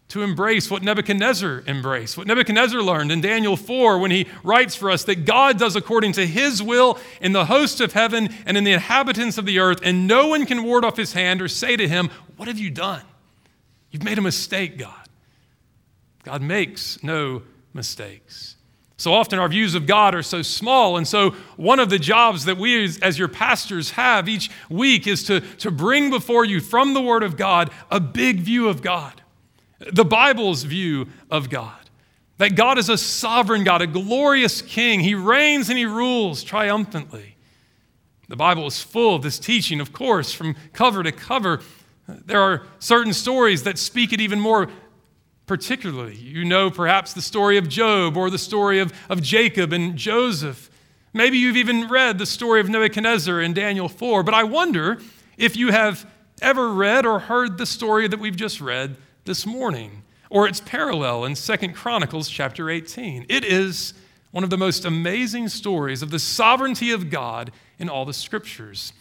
to 0.10 0.24
embrace 0.24 0.72
what 0.72 0.82
Nebuchadnezzar 0.82 1.64
embraced, 1.68 2.18
what 2.18 2.26
Nebuchadnezzar 2.26 2.82
learned 2.82 3.12
in 3.12 3.22
Daniel 3.22 3.56
4 3.56 4.00
when 4.00 4.10
he 4.10 4.28
writes 4.44 4.76
for 4.76 4.90
us 4.90 5.04
that 5.04 5.24
God 5.24 5.60
does 5.60 5.76
according 5.76 6.14
to 6.14 6.26
his 6.26 6.64
will 6.64 6.98
in 7.22 7.32
the 7.32 7.46
hosts 7.46 7.80
of 7.80 7.94
heaven 7.94 8.30
and 8.48 8.58
in 8.58 8.64
the 8.64 8.72
inhabitants 8.72 9.38
of 9.38 9.46
the 9.46 9.60
earth, 9.60 9.80
and 9.84 10.08
no 10.08 10.28
one 10.28 10.48
can 10.48 10.64
ward 10.64 10.84
off 10.84 10.98
his 10.98 11.14
hand 11.14 11.42
or 11.42 11.48
say 11.48 11.78
to 11.78 11.88
him, 11.88 12.10
What 12.38 12.48
have 12.48 12.58
you 12.58 12.72
done? 12.72 13.04
You've 13.92 14.04
made 14.04 14.18
a 14.18 14.22
mistake, 14.22 14.80
God. 14.80 15.08
God 16.24 16.42
makes 16.42 17.02
no 17.04 17.44
mistakes. 17.74 18.56
So 18.98 19.14
often 19.14 19.38
our 19.40 19.48
views 19.48 19.76
of 19.76 19.86
God 19.86 20.16
are 20.16 20.24
so 20.24 20.42
small. 20.42 20.98
And 20.98 21.08
so, 21.08 21.32
one 21.56 21.80
of 21.80 21.90
the 21.90 22.00
jobs 22.00 22.46
that 22.46 22.58
we 22.58 22.84
as 23.02 23.18
your 23.18 23.30
pastors 23.30 23.92
have 23.92 24.28
each 24.28 24.50
week 24.70 25.08
is 25.08 25.24
to, 25.26 25.40
to 25.40 25.72
bring 25.72 26.10
before 26.10 26.44
you 26.44 26.60
from 26.60 26.94
the 26.94 27.02
Word 27.02 27.24
of 27.24 27.38
God 27.38 27.70
a 27.90 28.00
big 28.00 28.42
view 28.42 28.68
of 28.68 28.82
God 28.82 29.22
the 29.80 30.06
Bible's 30.06 30.64
view 30.64 31.08
of 31.30 31.50
God. 31.50 31.74
That 32.38 32.56
God 32.56 32.78
is 32.78 32.90
a 32.90 32.98
sovereign 32.98 33.64
God, 33.64 33.82
a 33.82 33.88
glorious 33.88 34.62
king. 34.62 35.02
He 35.02 35.14
reigns 35.16 35.70
and 35.70 35.78
he 35.78 35.86
rules 35.86 36.44
triumphantly. 36.44 37.36
The 38.30 38.36
Bible 38.36 38.68
is 38.68 38.82
full 38.82 39.16
of 39.16 39.24
this 39.24 39.40
teaching, 39.40 39.82
of 39.82 39.92
course, 39.92 40.32
from 40.32 40.56
cover 40.72 41.04
to 41.04 41.12
cover. 41.12 41.62
There 42.08 42.42
are 42.42 42.64
certain 42.80 43.14
stories 43.14 43.64
that 43.64 43.78
speak 43.78 44.14
it 44.14 44.22
even 44.22 44.40
more 44.40 44.70
particularly. 45.48 46.16
You 46.16 46.46
know 46.46 46.70
perhaps 46.70 47.14
the 47.14 47.24
story 47.24 47.58
of 47.58 47.68
Job 47.68 48.16
or 48.16 48.30
the 48.30 48.38
story 48.38 48.80
of, 48.80 48.94
of 49.10 49.22
Jacob 49.22 49.74
and 49.74 49.96
Joseph. 49.98 50.70
Maybe 51.12 51.40
you've 51.40 51.58
even 51.58 51.88
read 51.88 52.20
the 52.20 52.28
story 52.28 52.62
of 52.62 52.70
Nebuchadnezzar 52.70 53.42
in 53.42 53.54
Daniel 53.54 53.90
4, 53.90 54.22
but 54.22 54.36
I 54.36 54.44
wonder 54.44 55.02
if 55.38 55.58
you 55.58 55.72
have 55.72 56.08
ever 56.40 56.72
read 56.72 57.06
or 57.06 57.18
heard 57.18 57.58
the 57.58 57.66
story 57.66 58.08
that 58.08 58.20
we've 58.20 58.36
just 58.36 58.62
read 58.62 58.96
this 59.30 59.46
morning 59.46 60.02
or 60.32 60.48
its 60.48 60.60
parallel 60.60 61.24
in 61.24 61.36
Second 61.36 61.76
Chronicles 61.76 62.30
chapter 62.30 62.68
18. 62.68 63.28
It 63.30 63.46
is 63.46 63.94
one 64.32 64.44
of 64.44 64.50
the 64.50 64.58
most 64.58 64.86
amazing 64.86 65.50
stories 65.50 66.02
of 66.02 66.10
the 66.10 66.18
sovereignty 66.18 66.90
of 66.90 67.12
God 67.12 67.52
in 67.78 67.90
all 67.90 68.06
the 68.06 68.14
scriptures. 68.14 68.92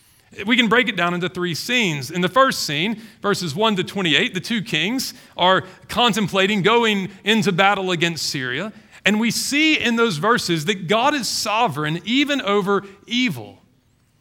We 0.44 0.58
can 0.58 0.68
break 0.68 0.87
it 0.87 0.97
down 0.97 1.14
into 1.14 1.30
three 1.30 1.54
scenes. 1.54 2.11
In 2.11 2.20
the 2.20 2.28
first 2.28 2.64
scene, 2.64 3.00
verses 3.23 3.54
1 3.54 3.76
to 3.76 3.85
28, 3.85 4.35
the 4.35 4.40
two 4.40 4.61
kings 4.61 5.14
are 5.35 5.64
contemplating 5.88 6.61
going 6.61 7.08
into 7.25 7.50
battle 7.50 7.90
against 7.90 8.26
Syria. 8.26 8.75
And 9.06 9.18
we 9.18 9.30
see 9.30 9.80
in 9.80 9.97
those 9.97 10.18
verses 10.18 10.66
that 10.66 10.88
God 10.88 11.14
is 11.14 11.26
sovereign 11.26 12.02
even 12.04 12.42
over 12.42 12.85
evil. 13.06 13.62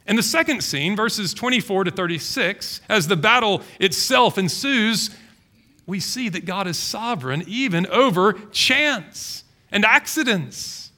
In 0.07 0.15
the 0.15 0.23
second 0.23 0.63
scene, 0.63 0.95
verses 0.95 1.33
24 1.33 1.83
to 1.83 1.91
36, 1.91 2.79
as 2.87 3.09
the 3.09 3.17
battle 3.17 3.61
itself 3.81 4.37
ensues, 4.37 5.09
we 5.87 5.99
see 6.01 6.29
that 6.29 6.45
God 6.45 6.67
is 6.67 6.77
sovereign 6.77 7.43
even 7.47 7.87
over 7.87 8.33
chance 8.51 9.45
and 9.71 9.83
accidents. 9.85 10.91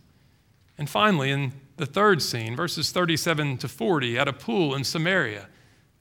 And 0.78 0.90
finally, 0.90 1.32
in 1.32 1.54
the 1.78 1.86
third 1.86 2.22
scene, 2.22 2.56
verses 2.56 2.92
37 2.92 3.60
to 3.60 3.68
40, 3.68 4.18
at 4.18 4.28
a 4.28 4.34
pool 4.34 4.76
in 4.76 4.84
Samaria, 4.84 5.48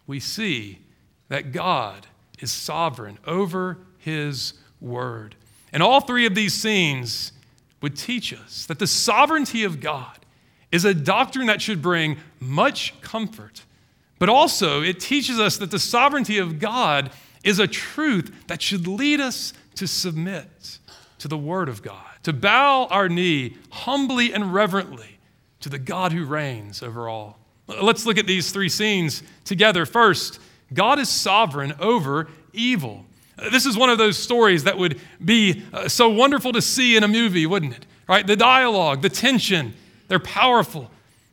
we 0.06 0.18
see 0.18 0.80
that 1.28 1.52
God 1.52 2.06
is 2.40 2.50
sovereign 2.50 3.18
over 3.26 3.78
his 3.98 4.54
word. 4.80 5.36
And 5.72 5.82
all 5.82 6.00
three 6.00 6.24
of 6.24 6.34
these 6.34 6.54
scenes 6.54 7.32
would 7.82 7.96
teach 7.96 8.32
us 8.32 8.64
that 8.66 8.78
the 8.78 8.86
sovereignty 8.86 9.64
of 9.64 9.80
God 9.80 10.18
is 10.72 10.84
a 10.84 10.94
doctrine 10.94 11.46
that 11.46 11.60
should 11.62 11.82
bring 11.82 12.16
much 12.40 12.98
comfort, 13.00 13.64
but 14.18 14.28
also 14.28 14.82
it 14.82 14.98
teaches 14.98 15.38
us 15.38 15.58
that 15.58 15.70
the 15.70 15.78
sovereignty 15.78 16.38
of 16.38 16.58
God 16.58 17.10
is 17.44 17.58
a 17.58 17.66
truth 17.66 18.46
that 18.48 18.62
should 18.62 18.86
lead 18.86 19.20
us 19.20 19.52
to 19.76 19.86
submit 19.86 20.78
to 21.18 21.28
the 21.28 21.38
Word 21.38 21.68
of 21.68 21.82
God, 21.82 22.06
to 22.22 22.32
bow 22.32 22.86
our 22.86 23.08
knee 23.08 23.56
humbly 23.70 24.32
and 24.32 24.52
reverently 24.52 25.18
to 25.60 25.68
the 25.68 25.78
God 25.78 26.12
who 26.12 26.24
reigns 26.24 26.82
over 26.82 27.08
all. 27.08 27.38
Let's 27.66 28.06
look 28.06 28.18
at 28.18 28.26
these 28.26 28.50
three 28.50 28.68
scenes 28.68 29.22
together. 29.44 29.84
First, 29.84 30.40
God 30.72 30.98
is 30.98 31.08
sovereign 31.08 31.74
over 31.80 32.28
evil. 32.52 33.04
This 33.52 33.66
is 33.66 33.76
one 33.76 33.90
of 33.90 33.98
those 33.98 34.18
stories 34.18 34.64
that 34.64 34.78
would 34.78 35.00
be 35.24 35.62
uh, 35.72 35.88
so 35.88 36.08
wonderful 36.08 36.52
to 36.52 36.62
see 36.62 36.96
in 36.96 37.04
a 37.04 37.08
movie, 37.08 37.46
wouldn't 37.46 37.74
it? 37.74 37.86
Right? 38.08 38.26
The 38.26 38.36
dialogue, 38.36 39.02
the 39.02 39.10
tension, 39.10 39.74
they're 40.08 40.18
powerful. 40.18 40.90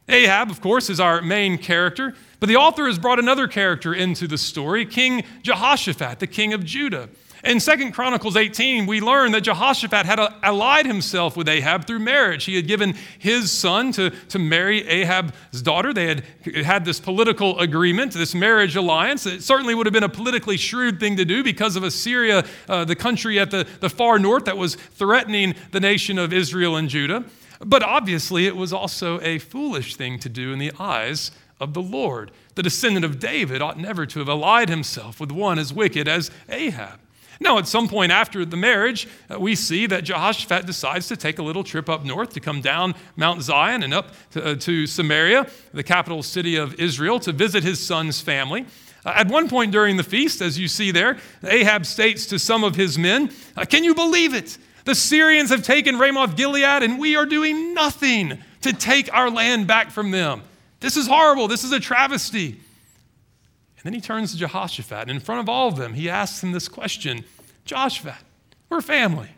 Ahab, 0.08 0.52
of 0.52 0.62
course, 0.62 0.90
is 0.90 1.00
our 1.00 1.22
main 1.22 1.58
character, 1.58 2.14
but 2.40 2.48
the 2.48 2.58
author 2.58 2.86
has 2.86 3.00
brought 3.00 3.20
another 3.20 3.48
character 3.48 3.94
into 3.94 4.28
the 4.28 4.38
story, 4.38 4.86
King 4.86 5.24
Jehoshaphat, 5.42 6.20
the 6.20 6.28
king 6.28 6.54
of 6.54 6.64
Judah. 6.64 7.10
In 7.46 7.60
Second 7.60 7.92
Chronicles 7.92 8.36
18, 8.36 8.88
we 8.88 9.02
learn 9.02 9.32
that 9.34 9.42
Jehoshaphat 9.42 10.08
had 10.08 10.20
allied 10.42 10.88
himself 10.88 11.38
with 11.38 11.48
Ahab 11.48 11.86
through 11.86 12.00
marriage. 12.00 12.46
He 12.46 12.56
had 12.56 12.68
given 12.68 12.96
his 13.20 13.52
son 13.52 13.92
to, 13.94 14.10
to 14.10 14.40
marry 14.40 14.86
Ahab's 14.88 15.62
daughter. 15.62 15.94
They 15.94 16.08
had 16.08 16.24
had 16.66 16.86
this 16.86 17.00
political 17.00 17.60
agreement, 17.60 18.14
this 18.14 18.34
marriage 18.34 18.76
alliance. 18.76 19.28
It 19.28 19.44
certainly 19.44 19.76
would 19.76 19.86
have 19.86 19.94
been 19.94 20.02
a 20.02 20.10
politically 20.10 20.58
shrewd 20.58 21.00
thing 21.00 21.18
to 21.18 21.26
do 21.26 21.44
because 21.44 21.76
of 21.76 21.84
Assyria, 21.84 22.46
uh, 22.68 22.84
the 22.84 22.96
country 22.96 23.40
at 23.40 23.52
the, 23.52 23.68
the 23.80 23.90
far 23.90 24.18
north 24.18 24.46
that 24.46 24.58
was 24.58 24.74
threatening 24.74 25.54
the 25.70 25.80
nation 25.80 26.18
of 26.18 26.34
Israel 26.34 26.76
and 26.76 26.90
Judah. 26.90 27.26
But 27.60 27.84
obviously, 27.84 28.46
it 28.48 28.56
was 28.56 28.74
also 28.74 29.20
a 29.22 29.40
foolish 29.40 29.96
thing 29.96 30.20
to 30.20 30.30
do 30.30 30.52
in 30.54 30.60
the 30.60 30.72
eyes 30.80 31.32
of 31.60 31.74
the 31.74 31.82
Lord. 31.82 32.32
The 32.56 32.64
descendant 32.64 33.06
of 33.06 33.20
David 33.20 33.62
ought 33.62 33.80
never 33.80 34.06
to 34.06 34.20
have 34.20 34.30
allied 34.30 34.70
himself 34.70 35.20
with 35.20 35.32
one 35.32 35.60
as 35.60 35.74
wicked 35.74 36.08
as 36.08 36.32
Ahab. 36.50 37.00
Now, 37.40 37.58
at 37.58 37.68
some 37.68 37.88
point 37.88 38.12
after 38.12 38.46
the 38.46 38.58
marriage, 38.58 39.08
uh, 39.30 39.40
we 39.40 39.56
see 39.56 39.88
that 39.88 40.06
Jehoshaphat 40.06 40.66
decides 40.66 41.08
to 41.10 41.18
take 41.18 41.38
a 41.38 41.44
little 41.44 41.64
trip 41.64 41.90
up 41.90 42.06
north 42.06 42.34
to 42.34 42.40
come 42.40 42.62
down 42.62 42.96
Mount 43.18 43.42
Zion 43.42 43.84
and 43.84 43.94
up 43.94 44.14
to, 44.32 44.46
uh, 44.46 44.56
to 44.56 44.88
Samaria, 44.88 45.48
the 45.74 45.84
capital 45.84 46.24
city 46.24 46.56
of 46.56 46.80
Israel, 46.80 47.20
to 47.20 47.34
visit 47.34 47.64
his 47.64 47.86
son's 47.86 48.22
family. 48.22 48.66
Uh, 49.06 49.14
at 49.16 49.28
one 49.28 49.50
point 49.50 49.72
during 49.72 49.98
the 49.98 50.04
feast, 50.04 50.42
as 50.42 50.58
you 50.58 50.68
see 50.68 50.92
there, 50.92 51.18
Ahab 51.44 51.86
states 51.86 52.26
to 52.28 52.40
some 52.40 52.64
of 52.64 52.76
his 52.76 52.98
men, 52.98 53.32
uh, 53.58 53.66
Can 53.66 53.84
you 53.84 53.94
believe 53.94 54.34
it? 54.34 54.58
The 54.86 54.96
Syrians 54.96 55.50
have 55.50 55.64
taken 55.64 56.00
Ramoth 56.00 56.36
Gilead, 56.36 56.84
and 56.84 57.00
we 57.00 57.16
are 57.16 57.26
doing 57.26 57.74
nothing 57.74 58.40
to 58.62 58.74
take 58.74 59.14
our 59.14 59.30
land 59.30 59.68
back 59.68 59.92
from 59.92 60.12
them. 60.12 60.44
This 60.80 60.96
is 60.96 61.08
horrible. 61.08 61.48
This 61.48 61.64
is 61.64 61.72
a 61.72 61.80
travesty. 61.80 62.50
And 62.50 63.84
then 63.84 63.94
he 63.94 64.02
turns 64.02 64.32
to 64.32 64.38
Jehoshaphat, 64.38 65.02
and 65.02 65.12
in 65.12 65.20
front 65.20 65.42
of 65.42 65.50
all 65.50 65.68
of 65.68 65.76
them, 65.76 65.94
he 65.94 66.10
asks 66.10 66.42
him 66.42 66.52
this 66.52 66.68
question 66.68 67.26
Jehoshaphat, 67.66 68.24
we're 68.70 68.82
family. 68.82 69.30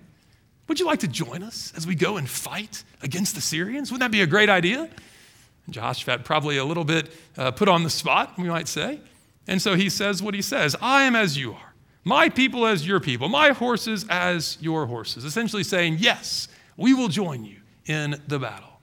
Would 0.68 0.82
you 0.82 0.86
like 0.86 1.00
to 1.00 1.08
join 1.08 1.44
us 1.44 1.72
as 1.78 1.88
we 1.88 1.96
go 1.96 2.18
and 2.18 2.30
fight 2.30 2.84
against 3.02 3.36
the 3.36 3.42
Syrians? 3.42 3.90
Wouldn't 3.90 4.02
that 4.02 4.12
be 4.12 4.22
a 4.22 4.28
great 4.28 4.50
idea? 4.50 4.82
And 4.82 5.74
Jehoshaphat, 5.74 6.26
probably 6.26 6.58
a 6.58 6.66
little 6.66 6.84
bit 6.84 7.10
uh, 7.38 7.52
put 7.52 7.70
on 7.70 7.84
the 7.84 7.90
spot, 7.90 8.34
we 8.38 8.50
might 8.50 8.68
say. 8.68 9.00
And 9.48 9.62
so 9.62 9.76
he 9.76 9.90
says 9.90 10.22
what 10.22 10.34
he 10.34 10.42
says 10.42 10.76
I 10.82 11.04
am 11.04 11.16
as 11.16 11.38
you 11.38 11.54
are, 11.54 11.67
my 12.08 12.30
people 12.30 12.66
as 12.66 12.88
your 12.88 13.02
people, 13.02 13.28
my 13.28 13.50
horses 13.50 14.06
as 14.10 14.58
your 14.62 14.86
horses. 14.86 15.26
Essentially 15.26 15.64
saying, 15.64 15.98
Yes, 16.00 16.48
we 16.78 16.94
will 16.94 17.10
join 17.10 17.44
you 17.44 17.58
in 17.86 18.22
the 18.28 18.40
battle. 18.40 18.80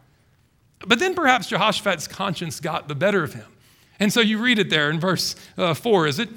But 0.87 0.99
then 0.99 1.15
perhaps 1.15 1.49
Jehoshaphat's 1.49 2.07
conscience 2.07 2.61
got 2.61 2.87
the 2.87 2.95
better 2.95 3.25
of 3.25 3.33
him. 3.33 3.47
And 3.99 4.13
so 4.13 4.21
you 4.21 4.39
read 4.39 4.59
it 4.59 4.69
there 4.69 4.91
in 4.91 5.01
verse 5.01 5.37
uh, 5.57 5.73
4, 5.73 6.07
is 6.07 6.19
it? 6.19 6.29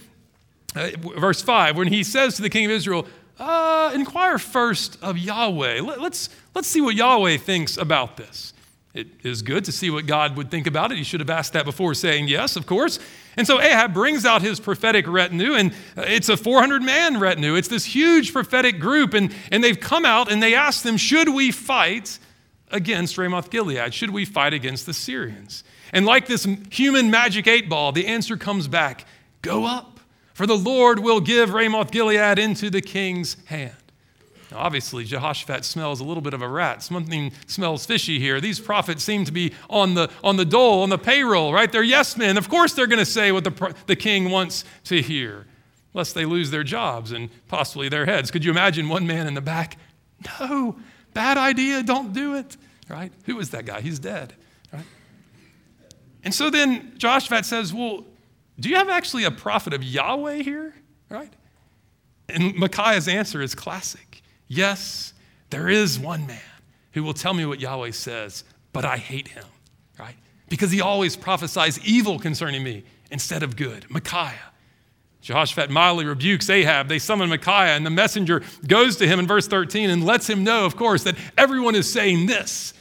Uh, 0.75 0.89
verse 1.19 1.41
5, 1.41 1.75
when 1.75 1.87
he 1.87 2.03
says 2.03 2.35
to 2.35 2.41
the 2.41 2.49
king 2.49 2.65
of 2.65 2.71
Israel, 2.71 3.05
uh, 3.37 3.91
inquire 3.93 4.37
first 4.37 4.97
of 5.01 5.17
Yahweh. 5.17 5.81
Let, 5.81 5.99
let's, 5.99 6.29
let's 6.55 6.67
see 6.67 6.81
what 6.81 6.95
Yahweh 6.95 7.37
thinks 7.37 7.75
about 7.75 8.15
this. 8.15 8.53
It 8.97 9.09
is 9.23 9.43
good 9.43 9.63
to 9.65 9.71
see 9.71 9.91
what 9.91 10.07
God 10.07 10.35
would 10.37 10.49
think 10.49 10.65
about 10.65 10.91
it. 10.91 10.97
He 10.97 11.03
should 11.03 11.19
have 11.19 11.29
asked 11.29 11.53
that 11.53 11.65
before 11.65 11.93
saying 11.93 12.29
yes, 12.29 12.55
of 12.55 12.65
course. 12.65 12.97
And 13.37 13.45
so 13.45 13.61
Ahab 13.61 13.93
brings 13.93 14.25
out 14.25 14.41
his 14.41 14.59
prophetic 14.59 15.07
retinue, 15.07 15.53
and 15.53 15.71
uh, 15.95 16.05
it's 16.07 16.29
a 16.29 16.35
400 16.35 16.81
man 16.81 17.19
retinue. 17.19 17.53
It's 17.53 17.67
this 17.67 17.85
huge 17.85 18.33
prophetic 18.33 18.79
group, 18.79 19.13
and, 19.13 19.31
and 19.51 19.63
they've 19.63 19.79
come 19.79 20.03
out 20.03 20.31
and 20.31 20.41
they 20.41 20.55
ask 20.55 20.81
them, 20.81 20.97
Should 20.97 21.29
we 21.29 21.51
fight 21.51 22.17
against 22.71 23.19
Ramoth 23.19 23.51
Gilead? 23.51 23.93
Should 23.93 24.09
we 24.09 24.25
fight 24.25 24.53
against 24.53 24.87
the 24.87 24.93
Syrians? 24.95 25.63
And 25.93 26.03
like 26.07 26.25
this 26.25 26.47
human 26.71 27.11
magic 27.11 27.45
eight 27.45 27.69
ball, 27.69 27.91
the 27.91 28.07
answer 28.07 28.35
comes 28.35 28.67
back 28.67 29.05
go 29.43 29.65
up, 29.65 29.99
for 30.33 30.47
the 30.47 30.57
Lord 30.57 30.97
will 30.97 31.21
give 31.21 31.53
Ramoth 31.53 31.91
Gilead 31.91 32.39
into 32.39 32.71
the 32.71 32.81
king's 32.81 33.37
hand. 33.45 33.75
Now, 34.51 34.59
obviously, 34.59 35.03
Jehoshaphat 35.03 35.65
smells 35.65 35.99
a 35.99 36.03
little 36.05 36.21
bit 36.21 36.33
of 36.33 36.41
a 36.41 36.47
rat. 36.47 36.81
Something 36.81 37.31
smells 37.47 37.85
fishy 37.85 38.17
here. 38.17 38.39
These 38.39 38.59
prophets 38.59 39.03
seem 39.03 39.25
to 39.25 39.31
be 39.31 39.53
on 39.69 39.93
the, 39.93 40.09
on 40.23 40.37
the 40.37 40.45
dole, 40.45 40.83
on 40.83 40.89
the 40.89 40.97
payroll, 40.97 41.53
right? 41.53 41.69
They're 41.69 41.83
yes 41.83 42.15
men. 42.15 42.37
Of 42.37 42.47
course, 42.47 42.73
they're 42.73 42.87
going 42.87 42.99
to 42.99 43.05
say 43.05 43.31
what 43.31 43.43
the, 43.43 43.75
the 43.87 43.95
king 43.95 44.29
wants 44.29 44.63
to 44.85 45.01
hear, 45.01 45.47
lest 45.93 46.15
they 46.15 46.23
lose 46.23 46.49
their 46.49 46.63
jobs 46.63 47.11
and 47.11 47.29
possibly 47.49 47.89
their 47.89 48.05
heads. 48.05 48.31
Could 48.31 48.45
you 48.45 48.51
imagine 48.51 48.87
one 48.87 49.05
man 49.05 49.27
in 49.27 49.33
the 49.33 49.41
back? 49.41 49.77
No, 50.39 50.77
bad 51.13 51.37
idea, 51.37 51.83
don't 51.83 52.13
do 52.13 52.35
it, 52.35 52.57
right? 52.89 53.11
Who 53.25 53.39
is 53.39 53.49
that 53.51 53.65
guy? 53.65 53.81
He's 53.81 53.99
dead. 53.99 54.33
right? 54.73 54.85
And 56.23 56.33
so 56.33 56.49
then 56.49 56.93
Jehoshaphat 56.97 57.45
says, 57.45 57.73
Well, 57.73 58.05
do 58.59 58.69
you 58.69 58.75
have 58.75 58.89
actually 58.89 59.25
a 59.25 59.31
prophet 59.31 59.73
of 59.73 59.83
Yahweh 59.83 60.37
here? 60.41 60.73
Right? 61.09 61.31
And 62.29 62.55
Micaiah's 62.55 63.07
answer 63.07 63.41
is 63.41 63.53
classic 63.53 64.06
Yes, 64.47 65.13
there 65.49 65.69
is 65.69 65.99
one 65.99 66.25
man 66.27 66.39
who 66.91 67.03
will 67.03 67.13
tell 67.13 67.33
me 67.33 67.45
what 67.45 67.59
Yahweh 67.59 67.91
says, 67.91 68.43
but 68.73 68.85
I 68.85 68.97
hate 68.97 69.29
him, 69.29 69.45
right? 69.99 70.15
Because 70.49 70.71
he 70.71 70.81
always 70.81 71.15
prophesies 71.15 71.79
evil 71.85 72.19
concerning 72.19 72.63
me 72.63 72.83
instead 73.11 73.43
of 73.43 73.55
good. 73.55 73.89
Micaiah. 73.89 74.53
Jehoshaphat 75.21 75.69
mildly 75.69 76.05
rebukes 76.05 76.49
Ahab. 76.49 76.87
They 76.87 76.99
summon 76.99 77.29
Micaiah, 77.29 77.75
and 77.75 77.85
the 77.85 77.89
messenger 77.89 78.43
goes 78.65 78.95
to 78.97 79.07
him 79.07 79.19
in 79.19 79.27
verse 79.27 79.47
13 79.47 79.89
and 79.89 80.05
lets 80.05 80.29
him 80.29 80.43
know, 80.43 80.65
of 80.65 80.77
course, 80.77 81.03
that 81.03 81.17
everyone 81.37 81.75
is 81.75 81.91
saying 81.91 82.27
this, 82.27 82.73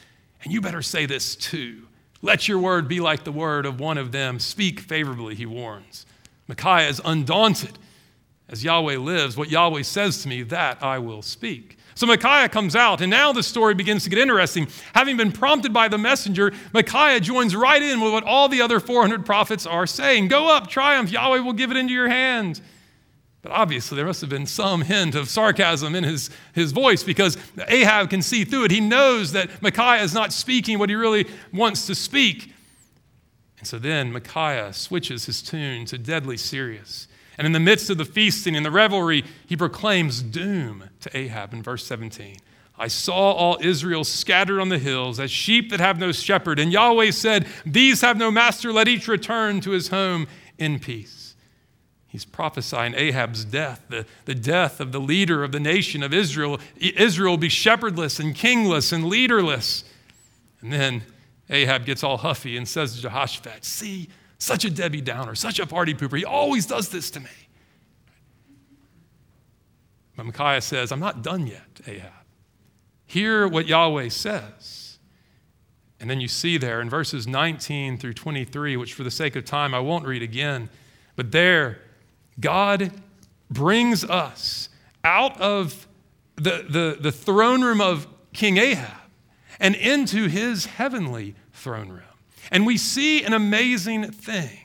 and 0.44 0.52
you 0.52 0.61
better 0.61 0.82
say 0.82 1.06
this 1.06 1.35
too. 1.35 1.88
Let 2.23 2.46
your 2.46 2.58
word 2.58 2.88
be 2.88 3.00
like 3.00 3.25
the 3.25 3.32
word 3.32 3.66
of 3.66 3.80
one 3.80 3.99
of 3.99 4.12
them. 4.12 4.38
Speak 4.38 4.80
favorably, 4.80 5.35
he 5.35 5.46
warns. 5.46 6.06
Micaiah 6.49 6.88
is 6.88 7.00
undaunted. 7.04 7.78
As 8.48 8.62
Yahweh 8.62 8.98
lives, 8.98 9.36
what 9.36 9.50
Yahweh 9.50 9.82
says 9.82 10.22
to 10.22 10.28
me, 10.28 10.42
that 10.44 10.82
I 10.82 10.98
will 10.98 11.22
speak. 11.22 11.78
So 11.96 12.06
Micaiah 12.06 12.50
comes 12.50 12.76
out, 12.76 13.00
and 13.00 13.10
now 13.10 13.32
the 13.32 13.42
story 13.42 13.74
begins 13.74 14.04
to 14.04 14.10
get 14.10 14.18
interesting. 14.18 14.68
Having 14.94 15.16
been 15.16 15.32
prompted 15.32 15.72
by 15.72 15.88
the 15.88 15.96
messenger, 15.96 16.52
Micaiah 16.72 17.20
joins 17.20 17.56
right 17.56 17.82
in 17.82 18.02
with 18.02 18.12
what 18.12 18.22
all 18.22 18.48
the 18.48 18.60
other 18.60 18.80
400 18.80 19.24
prophets 19.24 19.66
are 19.66 19.86
saying 19.86 20.28
Go 20.28 20.54
up, 20.54 20.68
triumph, 20.68 21.10
Yahweh 21.10 21.40
will 21.40 21.54
give 21.54 21.70
it 21.70 21.76
into 21.76 21.94
your 21.94 22.08
hand. 22.08 22.60
But 23.40 23.52
obviously, 23.52 23.96
there 23.96 24.04
must 24.06 24.20
have 24.20 24.28
been 24.28 24.44
some 24.44 24.82
hint 24.82 25.14
of 25.14 25.28
sarcasm 25.30 25.94
in 25.94 26.04
his, 26.04 26.30
his 26.52 26.72
voice 26.72 27.02
because 27.02 27.38
Ahab 27.68 28.10
can 28.10 28.20
see 28.20 28.44
through 28.44 28.64
it. 28.64 28.72
He 28.72 28.80
knows 28.80 29.32
that 29.32 29.62
Micaiah 29.62 30.02
is 30.02 30.12
not 30.12 30.32
speaking 30.32 30.78
what 30.78 30.90
he 30.90 30.96
really 30.96 31.26
wants 31.52 31.86
to 31.86 31.94
speak. 31.94 32.52
And 33.58 33.66
so 33.66 33.78
then 33.78 34.12
Micaiah 34.12 34.72
switches 34.72 35.24
his 35.26 35.40
tune 35.40 35.86
to 35.86 35.96
deadly 35.96 36.36
serious. 36.36 37.08
And 37.38 37.46
in 37.46 37.52
the 37.52 37.60
midst 37.60 37.90
of 37.90 37.98
the 37.98 38.04
feasting 38.04 38.56
and 38.56 38.64
the 38.64 38.70
revelry, 38.70 39.24
he 39.46 39.56
proclaims 39.56 40.22
doom 40.22 40.90
to 41.00 41.16
Ahab 41.16 41.52
in 41.52 41.62
verse 41.62 41.86
17. 41.86 42.36
I 42.78 42.88
saw 42.88 43.32
all 43.32 43.58
Israel 43.60 44.04
scattered 44.04 44.60
on 44.60 44.68
the 44.68 44.78
hills 44.78 45.18
as 45.18 45.30
sheep 45.30 45.70
that 45.70 45.80
have 45.80 45.98
no 45.98 46.12
shepherd. 46.12 46.58
And 46.58 46.72
Yahweh 46.72 47.10
said, 47.10 47.46
These 47.64 48.02
have 48.02 48.18
no 48.18 48.30
master, 48.30 48.72
let 48.72 48.88
each 48.88 49.08
return 49.08 49.60
to 49.62 49.70
his 49.70 49.88
home 49.88 50.26
in 50.58 50.78
peace. 50.78 51.34
He's 52.06 52.24
prophesying 52.24 52.94
Ahab's 52.94 53.44
death, 53.44 53.82
the, 53.88 54.06
the 54.24 54.34
death 54.34 54.80
of 54.80 54.92
the 54.92 55.00
leader 55.00 55.44
of 55.44 55.52
the 55.52 55.60
nation 55.60 56.02
of 56.02 56.14
Israel. 56.14 56.58
Israel 56.78 57.32
will 57.32 57.38
be 57.38 57.48
shepherdless 57.48 58.18
and 58.18 58.34
kingless 58.34 58.92
and 58.92 59.06
leaderless. 59.06 59.84
And 60.60 60.72
then 60.72 61.02
Ahab 61.50 61.84
gets 61.84 62.02
all 62.02 62.18
huffy 62.18 62.56
and 62.56 62.66
says 62.66 62.96
to 62.96 63.02
Jehoshaphat, 63.02 63.64
See, 63.64 64.08
such 64.38 64.64
a 64.64 64.70
Debbie 64.70 65.00
Downer, 65.00 65.34
such 65.34 65.58
a 65.58 65.66
party 65.66 65.94
pooper. 65.94 66.18
He 66.18 66.24
always 66.24 66.66
does 66.66 66.88
this 66.88 67.10
to 67.10 67.20
me. 67.20 67.30
But 70.16 70.26
Micaiah 70.26 70.60
says, 70.60 70.92
I'm 70.92 71.00
not 71.00 71.22
done 71.22 71.46
yet, 71.46 71.80
Ahab. 71.86 72.12
Hear 73.06 73.46
what 73.46 73.66
Yahweh 73.66 74.08
says. 74.08 74.98
And 76.00 76.10
then 76.10 76.20
you 76.20 76.28
see 76.28 76.58
there 76.58 76.80
in 76.80 76.90
verses 76.90 77.26
19 77.26 77.98
through 77.98 78.14
23, 78.14 78.76
which 78.76 78.94
for 78.94 79.02
the 79.02 79.10
sake 79.10 79.36
of 79.36 79.44
time 79.44 79.74
I 79.74 79.80
won't 79.80 80.06
read 80.06 80.22
again, 80.22 80.68
but 81.14 81.32
there 81.32 81.80
God 82.38 82.92
brings 83.50 84.04
us 84.04 84.68
out 85.04 85.40
of 85.40 85.86
the, 86.36 86.66
the, 86.68 86.98
the 87.00 87.12
throne 87.12 87.62
room 87.62 87.80
of 87.80 88.06
King 88.32 88.58
Ahab 88.58 89.00
and 89.58 89.74
into 89.74 90.26
his 90.26 90.66
heavenly 90.66 91.34
throne 91.52 91.88
room. 91.88 92.02
And 92.50 92.66
we 92.66 92.76
see 92.76 93.24
an 93.24 93.32
amazing 93.32 94.12
thing. 94.12 94.60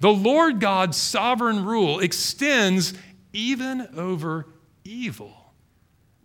The 0.00 0.12
Lord 0.12 0.60
God's 0.60 0.96
sovereign 0.96 1.64
rule 1.64 2.00
extends 2.00 2.94
even 3.32 3.88
over 3.96 4.46
evil. 4.84 5.52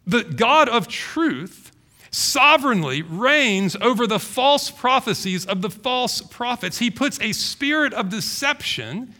The 0.05 0.23
God 0.23 0.69
of 0.69 0.87
truth 0.87 1.71
sovereignly 2.11 3.01
reigns 3.01 3.75
over 3.81 4.05
the 4.05 4.19
false 4.19 4.69
prophecies 4.69 5.45
of 5.45 5.61
the 5.61 5.69
false 5.69 6.21
prophets. 6.21 6.77
He 6.77 6.91
puts 6.91 7.19
a 7.19 7.31
spirit 7.31 7.93
of 7.93 8.09
deception 8.09 9.15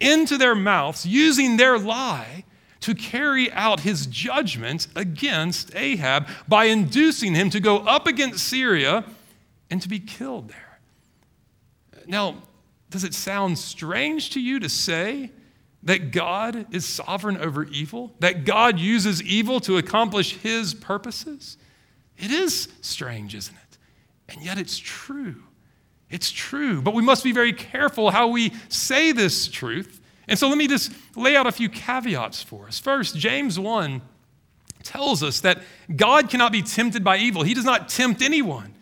into 0.00 0.38
their 0.38 0.54
mouths, 0.54 1.04
using 1.04 1.58
their 1.58 1.78
lie 1.78 2.44
to 2.80 2.94
carry 2.94 3.52
out 3.52 3.80
his 3.80 4.06
judgment 4.06 4.86
against 4.96 5.74
Ahab 5.76 6.26
by 6.48 6.64
inducing 6.64 7.34
him 7.34 7.50
to 7.50 7.60
go 7.60 7.78
up 7.78 8.06
against 8.06 8.48
Syria 8.48 9.04
and 9.70 9.82
to 9.82 9.88
be 9.88 10.00
killed 10.00 10.48
there. 10.48 10.69
Now, 12.06 12.42
does 12.90 13.04
it 13.04 13.14
sound 13.14 13.58
strange 13.58 14.30
to 14.30 14.40
you 14.40 14.58
to 14.60 14.68
say 14.68 15.30
that 15.82 16.10
God 16.10 16.66
is 16.74 16.84
sovereign 16.84 17.36
over 17.38 17.64
evil? 17.64 18.12
That 18.20 18.44
God 18.44 18.78
uses 18.78 19.22
evil 19.22 19.60
to 19.60 19.76
accomplish 19.78 20.36
his 20.36 20.74
purposes? 20.74 21.56
It 22.18 22.30
is 22.30 22.68
strange, 22.80 23.34
isn't 23.34 23.54
it? 23.54 23.78
And 24.28 24.44
yet 24.44 24.58
it's 24.58 24.78
true. 24.78 25.42
It's 26.10 26.30
true, 26.30 26.82
but 26.82 26.92
we 26.92 27.02
must 27.02 27.22
be 27.22 27.32
very 27.32 27.52
careful 27.52 28.10
how 28.10 28.28
we 28.28 28.52
say 28.68 29.12
this 29.12 29.46
truth. 29.46 30.00
And 30.26 30.38
so 30.38 30.48
let 30.48 30.58
me 30.58 30.66
just 30.66 30.92
lay 31.16 31.36
out 31.36 31.46
a 31.46 31.52
few 31.52 31.68
caveats 31.68 32.42
for 32.42 32.66
us. 32.66 32.78
First, 32.78 33.16
James 33.16 33.58
1 33.58 34.02
tells 34.82 35.22
us 35.22 35.40
that 35.40 35.62
God 35.94 36.28
cannot 36.28 36.52
be 36.52 36.62
tempted 36.62 37.04
by 37.04 37.18
evil, 37.18 37.42
He 37.42 37.54
does 37.54 37.64
not 37.64 37.88
tempt 37.88 38.22
anyone. 38.22 38.74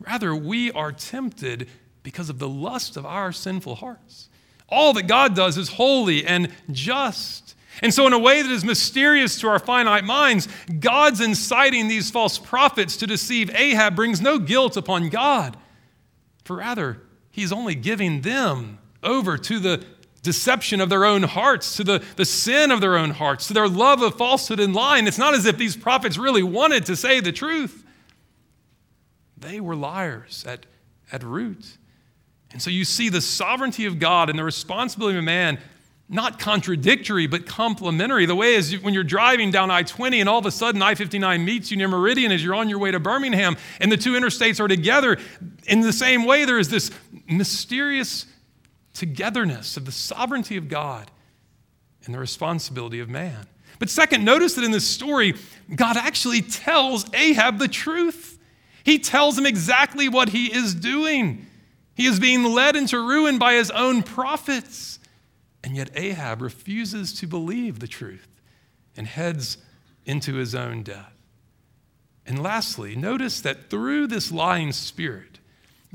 Rather, 0.00 0.34
we 0.34 0.70
are 0.72 0.92
tempted 0.92 1.68
because 2.02 2.28
of 2.28 2.38
the 2.38 2.48
lust 2.48 2.96
of 2.96 3.06
our 3.06 3.32
sinful 3.32 3.76
hearts. 3.76 4.28
All 4.68 4.92
that 4.94 5.06
God 5.06 5.36
does 5.36 5.58
is 5.58 5.70
holy 5.70 6.24
and 6.24 6.50
just. 6.70 7.54
And 7.80 7.92
so, 7.92 8.06
in 8.06 8.12
a 8.12 8.18
way 8.18 8.42
that 8.42 8.50
is 8.50 8.64
mysterious 8.64 9.40
to 9.40 9.48
our 9.48 9.58
finite 9.58 10.04
minds, 10.04 10.48
God's 10.80 11.20
inciting 11.20 11.88
these 11.88 12.10
false 12.10 12.38
prophets 12.38 12.96
to 12.98 13.06
deceive 13.06 13.54
Ahab 13.54 13.96
brings 13.96 14.20
no 14.20 14.38
guilt 14.38 14.76
upon 14.76 15.08
God. 15.08 15.56
For 16.44 16.56
rather, 16.56 16.98
he's 17.30 17.52
only 17.52 17.74
giving 17.74 18.20
them 18.20 18.78
over 19.02 19.38
to 19.38 19.58
the 19.58 19.84
deception 20.22 20.80
of 20.80 20.88
their 20.88 21.04
own 21.04 21.24
hearts, 21.24 21.76
to 21.76 21.84
the, 21.84 22.04
the 22.16 22.24
sin 22.24 22.70
of 22.70 22.80
their 22.80 22.96
own 22.96 23.10
hearts, 23.10 23.48
to 23.48 23.54
their 23.54 23.68
love 23.68 24.02
of 24.02 24.16
falsehood 24.16 24.60
and 24.60 24.74
lying. 24.74 25.06
It's 25.06 25.18
not 25.18 25.34
as 25.34 25.46
if 25.46 25.56
these 25.56 25.76
prophets 25.76 26.16
really 26.16 26.42
wanted 26.42 26.86
to 26.86 26.96
say 26.96 27.20
the 27.20 27.32
truth. 27.32 27.84
They 29.36 29.60
were 29.60 29.74
liars 29.74 30.44
at, 30.46 30.66
at 31.10 31.24
root. 31.24 31.78
And 32.52 32.60
so 32.60 32.70
you 32.70 32.84
see 32.84 33.08
the 33.08 33.20
sovereignty 33.20 33.86
of 33.86 33.98
God 33.98 34.28
and 34.28 34.38
the 34.38 34.44
responsibility 34.44 35.18
of 35.18 35.24
man 35.24 35.58
not 36.12 36.38
contradictory, 36.38 37.26
but 37.26 37.46
complementary. 37.46 38.26
The 38.26 38.34
way 38.34 38.54
is 38.54 38.78
when 38.82 38.92
you're 38.92 39.02
driving 39.02 39.50
down 39.50 39.70
I 39.70 39.82
20 39.82 40.20
and 40.20 40.28
all 40.28 40.38
of 40.38 40.46
a 40.46 40.50
sudden 40.50 40.82
I 40.82 40.94
59 40.94 41.42
meets 41.42 41.70
you 41.70 41.78
near 41.78 41.88
Meridian 41.88 42.30
as 42.30 42.44
you're 42.44 42.54
on 42.54 42.68
your 42.68 42.78
way 42.78 42.90
to 42.90 43.00
Birmingham, 43.00 43.56
and 43.80 43.90
the 43.90 43.96
two 43.96 44.12
interstates 44.12 44.60
are 44.60 44.68
together. 44.68 45.16
In 45.66 45.80
the 45.80 45.92
same 45.92 46.26
way, 46.26 46.44
there 46.44 46.58
is 46.58 46.68
this 46.68 46.90
mysterious 47.26 48.26
togetherness 48.92 49.78
of 49.78 49.86
the 49.86 49.92
sovereignty 49.92 50.58
of 50.58 50.68
God 50.68 51.10
and 52.04 52.14
the 52.14 52.18
responsibility 52.18 53.00
of 53.00 53.08
man. 53.08 53.46
But 53.78 53.88
second, 53.88 54.22
notice 54.22 54.54
that 54.54 54.64
in 54.64 54.70
this 54.70 54.86
story, 54.86 55.34
God 55.74 55.96
actually 55.96 56.42
tells 56.42 57.12
Ahab 57.14 57.58
the 57.58 57.68
truth. 57.68 58.38
He 58.84 58.98
tells 58.98 59.38
him 59.38 59.46
exactly 59.46 60.10
what 60.10 60.28
he 60.28 60.52
is 60.52 60.74
doing. 60.74 61.46
He 62.02 62.08
is 62.08 62.18
being 62.18 62.42
led 62.42 62.74
into 62.74 62.98
ruin 62.98 63.38
by 63.38 63.54
his 63.54 63.70
own 63.70 64.02
prophets. 64.02 64.98
And 65.62 65.76
yet 65.76 65.88
Ahab 65.94 66.42
refuses 66.42 67.12
to 67.20 67.28
believe 67.28 67.78
the 67.78 67.86
truth 67.86 68.26
and 68.96 69.06
heads 69.06 69.58
into 70.04 70.34
his 70.34 70.52
own 70.52 70.82
death. 70.82 71.14
And 72.26 72.42
lastly, 72.42 72.96
notice 72.96 73.40
that 73.42 73.70
through 73.70 74.08
this 74.08 74.32
lying 74.32 74.72
spirit, 74.72 75.38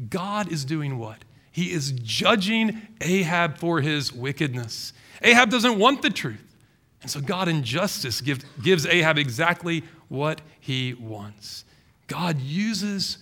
God 0.10 0.50
is 0.50 0.64
doing 0.64 0.98
what? 0.98 1.26
He 1.52 1.74
is 1.74 1.92
judging 1.92 2.84
Ahab 3.02 3.58
for 3.58 3.82
his 3.82 4.14
wickedness. 4.14 4.94
Ahab 5.22 5.50
doesn't 5.50 5.78
want 5.78 6.04
the 6.04 6.10
truth. 6.10 6.56
And 7.02 7.12
so 7.12 7.20
God, 7.20 7.50
in 7.50 7.66
justice, 7.66 8.22
give, 8.22 8.46
gives 8.64 8.86
Ahab 8.86 9.18
exactly 9.18 9.84
what 10.08 10.40
he 10.58 10.94
wants. 10.94 11.66
God 12.08 12.40
uses 12.40 13.18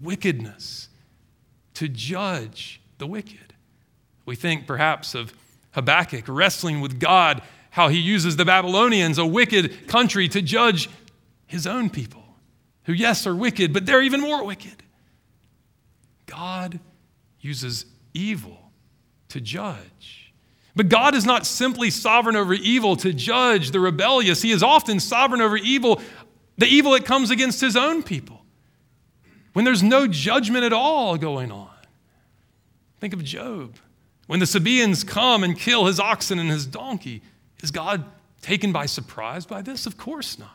wickedness 0.00 0.88
to 1.78 1.88
judge 1.88 2.80
the 2.98 3.06
wicked. 3.06 3.54
We 4.26 4.34
think 4.34 4.66
perhaps 4.66 5.14
of 5.14 5.32
Habakkuk 5.72 6.24
wrestling 6.26 6.80
with 6.80 6.98
God, 6.98 7.40
how 7.70 7.86
he 7.86 7.98
uses 7.98 8.34
the 8.34 8.44
Babylonians, 8.44 9.16
a 9.16 9.24
wicked 9.24 9.86
country, 9.86 10.28
to 10.28 10.42
judge 10.42 10.90
his 11.46 11.68
own 11.68 11.88
people, 11.88 12.24
who, 12.82 12.92
yes, 12.92 13.28
are 13.28 13.34
wicked, 13.34 13.72
but 13.72 13.86
they're 13.86 14.02
even 14.02 14.20
more 14.20 14.44
wicked. 14.44 14.82
God 16.26 16.80
uses 17.40 17.86
evil 18.12 18.72
to 19.28 19.40
judge. 19.40 20.32
But 20.74 20.88
God 20.88 21.14
is 21.14 21.24
not 21.24 21.46
simply 21.46 21.90
sovereign 21.90 22.34
over 22.34 22.54
evil 22.54 22.96
to 22.96 23.12
judge 23.12 23.70
the 23.70 23.78
rebellious, 23.78 24.42
He 24.42 24.50
is 24.50 24.64
often 24.64 24.98
sovereign 24.98 25.40
over 25.40 25.56
evil, 25.56 26.00
the 26.56 26.66
evil 26.66 26.90
that 26.92 27.04
comes 27.04 27.30
against 27.30 27.60
His 27.60 27.76
own 27.76 28.02
people, 28.02 28.42
when 29.52 29.64
there's 29.64 29.84
no 29.84 30.08
judgment 30.08 30.64
at 30.64 30.72
all 30.72 31.16
going 31.16 31.52
on. 31.52 31.67
Think 33.00 33.14
of 33.14 33.22
Job. 33.24 33.76
When 34.26 34.40
the 34.40 34.46
Sabaeans 34.46 35.04
come 35.04 35.42
and 35.42 35.58
kill 35.58 35.86
his 35.86 35.98
oxen 35.98 36.38
and 36.38 36.50
his 36.50 36.66
donkey, 36.66 37.22
is 37.62 37.70
God 37.70 38.04
taken 38.42 38.72
by 38.72 38.86
surprise 38.86 39.46
by 39.46 39.62
this? 39.62 39.86
Of 39.86 39.96
course 39.96 40.38
not. 40.38 40.50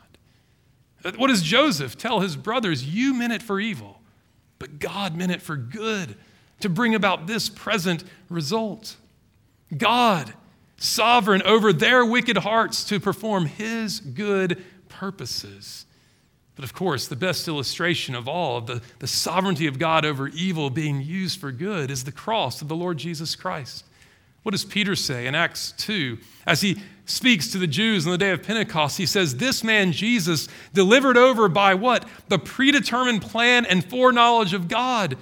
What 1.17 1.27
does 1.27 1.41
Joseph 1.41 1.97
tell 1.97 2.21
his 2.21 2.35
brothers? 2.35 2.85
You 2.85 3.13
meant 3.13 3.33
it 3.33 3.43
for 3.43 3.59
evil, 3.59 4.01
but 4.59 4.79
God 4.79 5.15
meant 5.15 5.31
it 5.31 5.41
for 5.41 5.55
good 5.55 6.15
to 6.61 6.69
bring 6.69 6.95
about 6.95 7.27
this 7.27 7.49
present 7.49 8.05
result. 8.29 8.95
God, 9.75 10.33
sovereign 10.77 11.41
over 11.41 11.73
their 11.73 12.05
wicked 12.05 12.37
hearts 12.37 12.85
to 12.85 12.99
perform 12.99 13.47
his 13.47 13.99
good 13.99 14.63
purposes. 14.87 15.85
But 16.55 16.65
of 16.65 16.73
course, 16.73 17.07
the 17.07 17.15
best 17.15 17.47
illustration 17.47 18.13
of 18.13 18.27
all 18.27 18.57
of 18.57 18.67
the, 18.67 18.81
the 18.99 19.07
sovereignty 19.07 19.65
of 19.65 19.79
God 19.79 20.05
over 20.05 20.27
evil 20.27 20.69
being 20.69 21.01
used 21.01 21.39
for 21.39 21.51
good 21.51 21.89
is 21.89 22.03
the 22.03 22.11
cross 22.11 22.61
of 22.61 22.67
the 22.67 22.75
Lord 22.75 22.97
Jesus 22.97 23.35
Christ. 23.35 23.85
What 24.43 24.51
does 24.51 24.65
Peter 24.65 24.95
say 24.95 25.25
in 25.25 25.35
Acts 25.35 25.71
2? 25.77 26.17
As 26.45 26.61
he 26.61 26.77
speaks 27.05 27.51
to 27.51 27.57
the 27.57 27.67
Jews 27.67 28.05
on 28.05 28.11
the 28.11 28.17
day 28.17 28.31
of 28.31 28.43
Pentecost, 28.43 28.97
he 28.97 29.05
says, 29.05 29.37
This 29.37 29.63
man 29.63 29.93
Jesus, 29.93 30.47
delivered 30.73 31.17
over 31.17 31.47
by 31.47 31.73
what? 31.73 32.05
The 32.27 32.39
predetermined 32.39 33.21
plan 33.21 33.65
and 33.65 33.83
foreknowledge 33.89 34.53
of 34.53 34.67
God. 34.67 35.17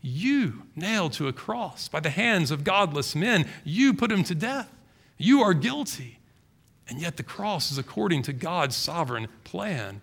You 0.00 0.62
nailed 0.76 1.12
to 1.14 1.28
a 1.28 1.32
cross 1.32 1.88
by 1.88 2.00
the 2.00 2.10
hands 2.10 2.50
of 2.50 2.64
godless 2.64 3.16
men. 3.16 3.46
You 3.64 3.92
put 3.92 4.12
him 4.12 4.22
to 4.24 4.34
death. 4.34 4.72
You 5.18 5.42
are 5.42 5.52
guilty. 5.52 6.20
And 6.88 7.00
yet 7.00 7.16
the 7.16 7.22
cross 7.24 7.72
is 7.72 7.78
according 7.78 8.22
to 8.22 8.32
God's 8.32 8.76
sovereign 8.76 9.26
plan. 9.42 10.00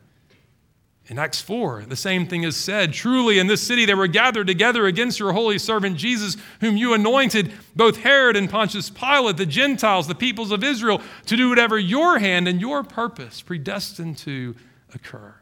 In 1.07 1.19
Acts 1.19 1.39
4, 1.39 1.85
the 1.87 1.95
same 1.95 2.25
thing 2.25 2.43
is 2.43 2.55
said. 2.55 2.91
Truly, 2.91 3.37
in 3.37 3.45
this 3.45 3.61
city 3.61 3.85
they 3.85 3.93
were 3.93 4.07
gathered 4.07 4.47
together 4.47 4.87
against 4.87 5.19
your 5.19 5.33
holy 5.33 5.59
servant 5.59 5.97
Jesus, 5.97 6.35
whom 6.61 6.77
you 6.77 6.93
anointed, 6.93 7.51
both 7.75 7.97
Herod 7.97 8.35
and 8.35 8.49
Pontius 8.49 8.89
Pilate, 8.89 9.37
the 9.37 9.45
Gentiles, 9.45 10.07
the 10.07 10.15
peoples 10.15 10.51
of 10.51 10.63
Israel, 10.63 11.01
to 11.27 11.37
do 11.37 11.49
whatever 11.49 11.77
your 11.77 12.17
hand 12.17 12.47
and 12.47 12.59
your 12.59 12.83
purpose 12.83 13.41
predestined 13.41 14.17
to 14.19 14.55
occur. 14.95 15.35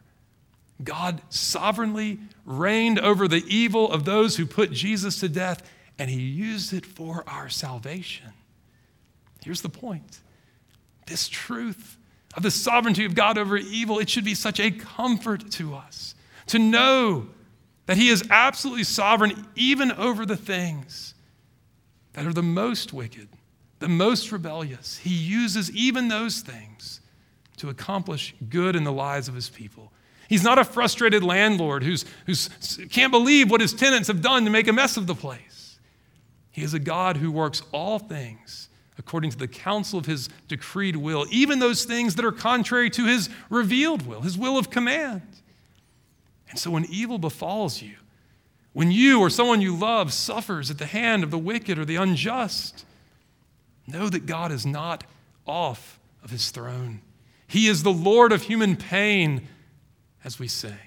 God 0.84 1.22
sovereignly 1.30 2.20
reigned 2.46 3.00
over 3.00 3.30
the 3.30 3.46
evil 3.48 3.90
of 3.90 4.04
those 4.04 4.36
who 4.36 4.46
put 4.46 4.72
Jesus 4.72 5.22
to 5.22 5.30
death, 5.30 5.64
and 5.98 6.10
he 6.10 6.20
used 6.20 6.74
it 6.74 6.86
for 6.86 7.24
our 7.26 7.48
salvation. 7.48 8.34
Here's 9.44 9.62
the 9.62 9.70
point 9.70 10.20
this 11.08 11.30
truth 11.30 11.98
of 12.36 12.44
the 12.44 12.52
sovereignty 12.52 13.06
of 13.06 13.16
God 13.16 13.38
over 13.38 13.58
evil, 13.58 14.00
it 14.00 14.10
should 14.10 14.26
be 14.26 14.36
such 14.36 14.60
a 14.60 14.72
comfort 14.72 15.52
to 15.52 15.76
us 15.76 16.16
to 16.48 16.60
know 16.60 17.28
that 17.86 17.98
He 17.98 18.10
is 18.10 18.24
absolutely 18.30 18.84
sovereign 18.84 19.48
even 19.56 19.92
over 19.92 20.26
the 20.26 20.38
things 20.38 21.14
that 22.14 22.26
are 22.26 22.34
the 22.34 22.44
most 22.44 22.94
wicked, 22.94 23.28
the 23.80 23.90
most 23.90 24.32
rebellious. 24.32 24.98
He 24.98 25.14
uses 25.14 25.72
even 25.72 26.08
those 26.08 26.42
things 26.42 27.02
to 27.58 27.70
accomplish 27.70 28.34
good 28.50 28.76
in 28.76 28.84
the 28.84 28.92
lives 28.92 29.28
of 29.28 29.36
His 29.36 29.50
people. 29.50 29.92
He's 30.30 30.44
not 30.44 30.58
a 30.58 30.64
frustrated 30.64 31.24
landlord 31.24 31.84
who's, 31.84 32.06
who's 32.26 32.50
can't 32.90 33.12
believe 33.12 33.52
what 33.52 33.62
his 33.62 33.74
tenants 33.74 34.08
have 34.08 34.22
done 34.22 34.46
to 34.46 34.50
make 34.50 34.68
a 34.68 34.74
mess 34.74 34.98
of 34.98 35.06
the 35.06 35.14
place. 35.14 35.78
He 36.50 36.64
is 36.64 36.74
a 36.74 36.80
God 36.80 37.18
who 37.18 37.32
works 37.32 37.62
all 37.72 38.00
things 38.00 38.70
according 38.98 39.32
to 39.32 39.38
the 39.38 39.48
counsel 39.48 40.00
of 40.00 40.06
his 40.06 40.30
decreed 40.48 40.96
will, 40.96 41.26
even 41.32 41.60
those 41.60 41.86
things 41.86 42.16
that 42.16 42.26
are 42.26 42.32
contrary 42.32 42.90
to 42.92 43.06
his 43.06 43.30
revealed 43.50 44.06
will, 44.06 44.22
his 44.22 44.38
will 44.38 44.58
of 44.58 44.70
command. 44.70 45.22
And 46.50 46.60
so 46.60 46.70
when 46.72 46.86
evil 46.86 47.18
befalls 47.18 47.82
you, 47.82 47.96
when 48.74 48.92
you 48.92 49.20
or 49.20 49.30
someone 49.30 49.62
you 49.62 49.76
love 49.76 50.14
suffers 50.14 50.70
at 50.72 50.78
the 50.78 50.86
hand 50.86 51.24
of 51.24 51.32
the 51.32 51.38
wicked 51.38 51.78
or 51.78 51.86
the 51.86 51.96
unjust, 51.96 52.86
know 53.88 54.10
that 54.10 54.26
God 54.26 54.52
is 54.52 54.66
not 54.66 55.04
off 55.46 56.00
of 56.24 56.30
his 56.30 56.52
throne. 56.52 57.02
He 57.48 57.68
is 57.68 57.84
the 57.84 57.92
Lord 57.92 58.32
of 58.32 58.44
human 58.44 58.76
pain, 58.76 59.48
as 60.24 60.40
we 60.40 60.48
sing. 60.48 60.78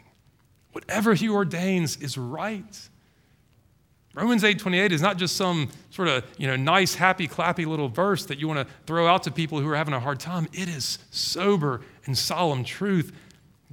Whatever 0.72 1.14
he 1.14 1.28
ordains 1.28 1.96
is 1.96 2.18
right. 2.18 2.88
Romans 4.16 4.44
8:28 4.44 4.92
is 4.92 5.02
not 5.02 5.18
just 5.18 5.36
some 5.36 5.68
sort 5.90 6.08
of, 6.08 6.24
you 6.38 6.46
know, 6.46 6.56
nice 6.56 6.94
happy 6.94 7.28
clappy 7.28 7.66
little 7.66 7.90
verse 7.90 8.24
that 8.24 8.38
you 8.38 8.48
want 8.48 8.66
to 8.66 8.74
throw 8.86 9.06
out 9.06 9.22
to 9.24 9.30
people 9.30 9.60
who 9.60 9.68
are 9.68 9.76
having 9.76 9.92
a 9.92 10.00
hard 10.00 10.18
time. 10.18 10.48
It 10.54 10.70
is 10.70 10.98
sober 11.10 11.82
and 12.06 12.16
solemn 12.16 12.64
truth. 12.64 13.12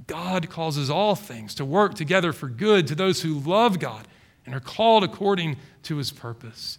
God 0.06 0.50
causes 0.50 0.90
all 0.90 1.14
things 1.14 1.54
to 1.54 1.64
work 1.64 1.94
together 1.94 2.34
for 2.34 2.48
good 2.48 2.86
to 2.88 2.94
those 2.94 3.22
who 3.22 3.38
love 3.40 3.78
God 3.78 4.06
and 4.44 4.54
are 4.54 4.60
called 4.60 5.02
according 5.02 5.56
to 5.84 5.96
his 5.96 6.10
purpose. 6.10 6.78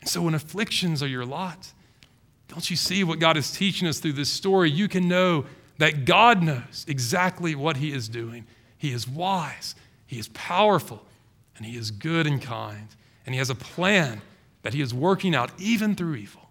And 0.00 0.08
so 0.08 0.22
when 0.22 0.34
afflictions 0.34 1.02
are 1.02 1.08
your 1.08 1.26
lot, 1.26 1.72
don't 2.46 2.70
you 2.70 2.76
see 2.76 3.02
what 3.02 3.18
God 3.18 3.36
is 3.36 3.50
teaching 3.50 3.88
us 3.88 3.98
through 3.98 4.12
this 4.12 4.30
story? 4.30 4.70
You 4.70 4.86
can 4.86 5.08
know 5.08 5.46
that 5.78 6.04
God 6.04 6.40
knows 6.40 6.84
exactly 6.86 7.56
what 7.56 7.78
he 7.78 7.92
is 7.92 8.08
doing. 8.08 8.46
He 8.78 8.92
is 8.92 9.08
wise, 9.08 9.74
he 10.06 10.20
is 10.20 10.28
powerful, 10.28 11.04
and 11.56 11.66
He 11.66 11.76
is 11.76 11.90
good 11.90 12.26
and 12.26 12.40
kind, 12.40 12.88
and 13.24 13.34
He 13.34 13.38
has 13.38 13.50
a 13.50 13.54
plan 13.54 14.22
that 14.62 14.74
He 14.74 14.80
is 14.80 14.92
working 14.92 15.34
out 15.34 15.50
even 15.58 15.94
through 15.94 16.16
evil. 16.16 16.42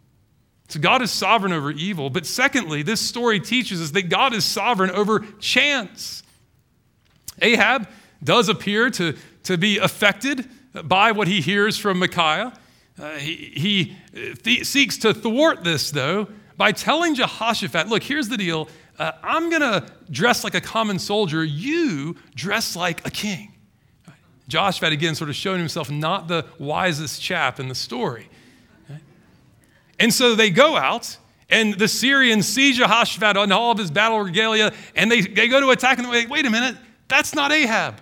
So 0.68 0.80
God 0.80 1.02
is 1.02 1.12
sovereign 1.12 1.54
over 1.54 1.72
evil. 1.72 2.10
But 2.10 2.26
secondly, 2.26 2.82
this 2.82 3.00
story 3.00 3.40
teaches 3.40 3.82
us 3.82 3.92
that 3.92 4.10
God 4.10 4.34
is 4.34 4.44
sovereign 4.44 4.92
over 4.92 5.20
chance. 5.40 6.24
Ahab 7.42 7.88
does 8.24 8.50
appear 8.50 8.90
to, 8.92 9.16
to 9.44 9.58
be 9.58 9.78
affected 9.78 10.50
by 10.84 11.12
what 11.12 11.28
he 11.28 11.42
hears 11.42 11.78
from 11.78 12.00
Micaiah. 12.00 12.54
Uh, 13.00 13.12
he, 13.12 13.36
he 14.14 14.36
th- 14.44 14.66
seeks 14.66 14.98
to 15.00 15.14
thwart 15.14 15.64
this, 15.64 15.92
though, 15.92 16.28
by 16.58 16.72
telling 16.72 17.14
Jehoshaphat, 17.16 17.88
look, 17.88 18.02
here's 18.02 18.30
the 18.30 18.38
deal. 18.38 18.70
Uh, 18.98 19.12
I'm 19.22 19.50
going 19.50 19.62
to 19.62 19.86
dress 20.10 20.44
like 20.44 20.56
a 20.56 20.62
common 20.62 21.00
soldier. 21.00 21.44
You 21.44 22.16
dress 22.34 22.76
like 22.76 23.06
a 23.06 23.12
king. 23.12 23.52
Joshua, 24.48 24.90
again, 24.90 25.16
sort 25.16 25.30
of 25.30 25.36
showing 25.36 25.60
himself 25.60 25.90
not 25.90 26.28
the 26.28 26.46
wisest 26.60 27.22
chap 27.22 27.60
in 27.60 27.68
the 27.68 27.76
story. 27.76 28.30
And 30.00 30.14
so 30.14 30.36
they 30.36 30.50
go 30.50 30.76
out, 30.76 31.18
and 31.50 31.74
the 31.76 31.88
Syrians 31.88 32.48
see 32.48 32.74
Jehoshaphat 32.74 33.38
on 33.38 33.52
all 33.52 33.72
of 33.72 33.78
his 33.78 33.90
battle 33.90 34.20
regalia, 34.20 34.74
and 34.96 35.12
they, 35.12 35.22
they 35.22 35.48
go 35.48 35.62
to 35.62 35.70
attack 35.70 35.98
him. 35.98 36.10
Wait, 36.10 36.30
wait 36.30 36.46
a 36.46 36.50
minute, 36.50 36.76
that's 37.08 37.34
not 37.34 37.52
Ahab. 37.52 38.02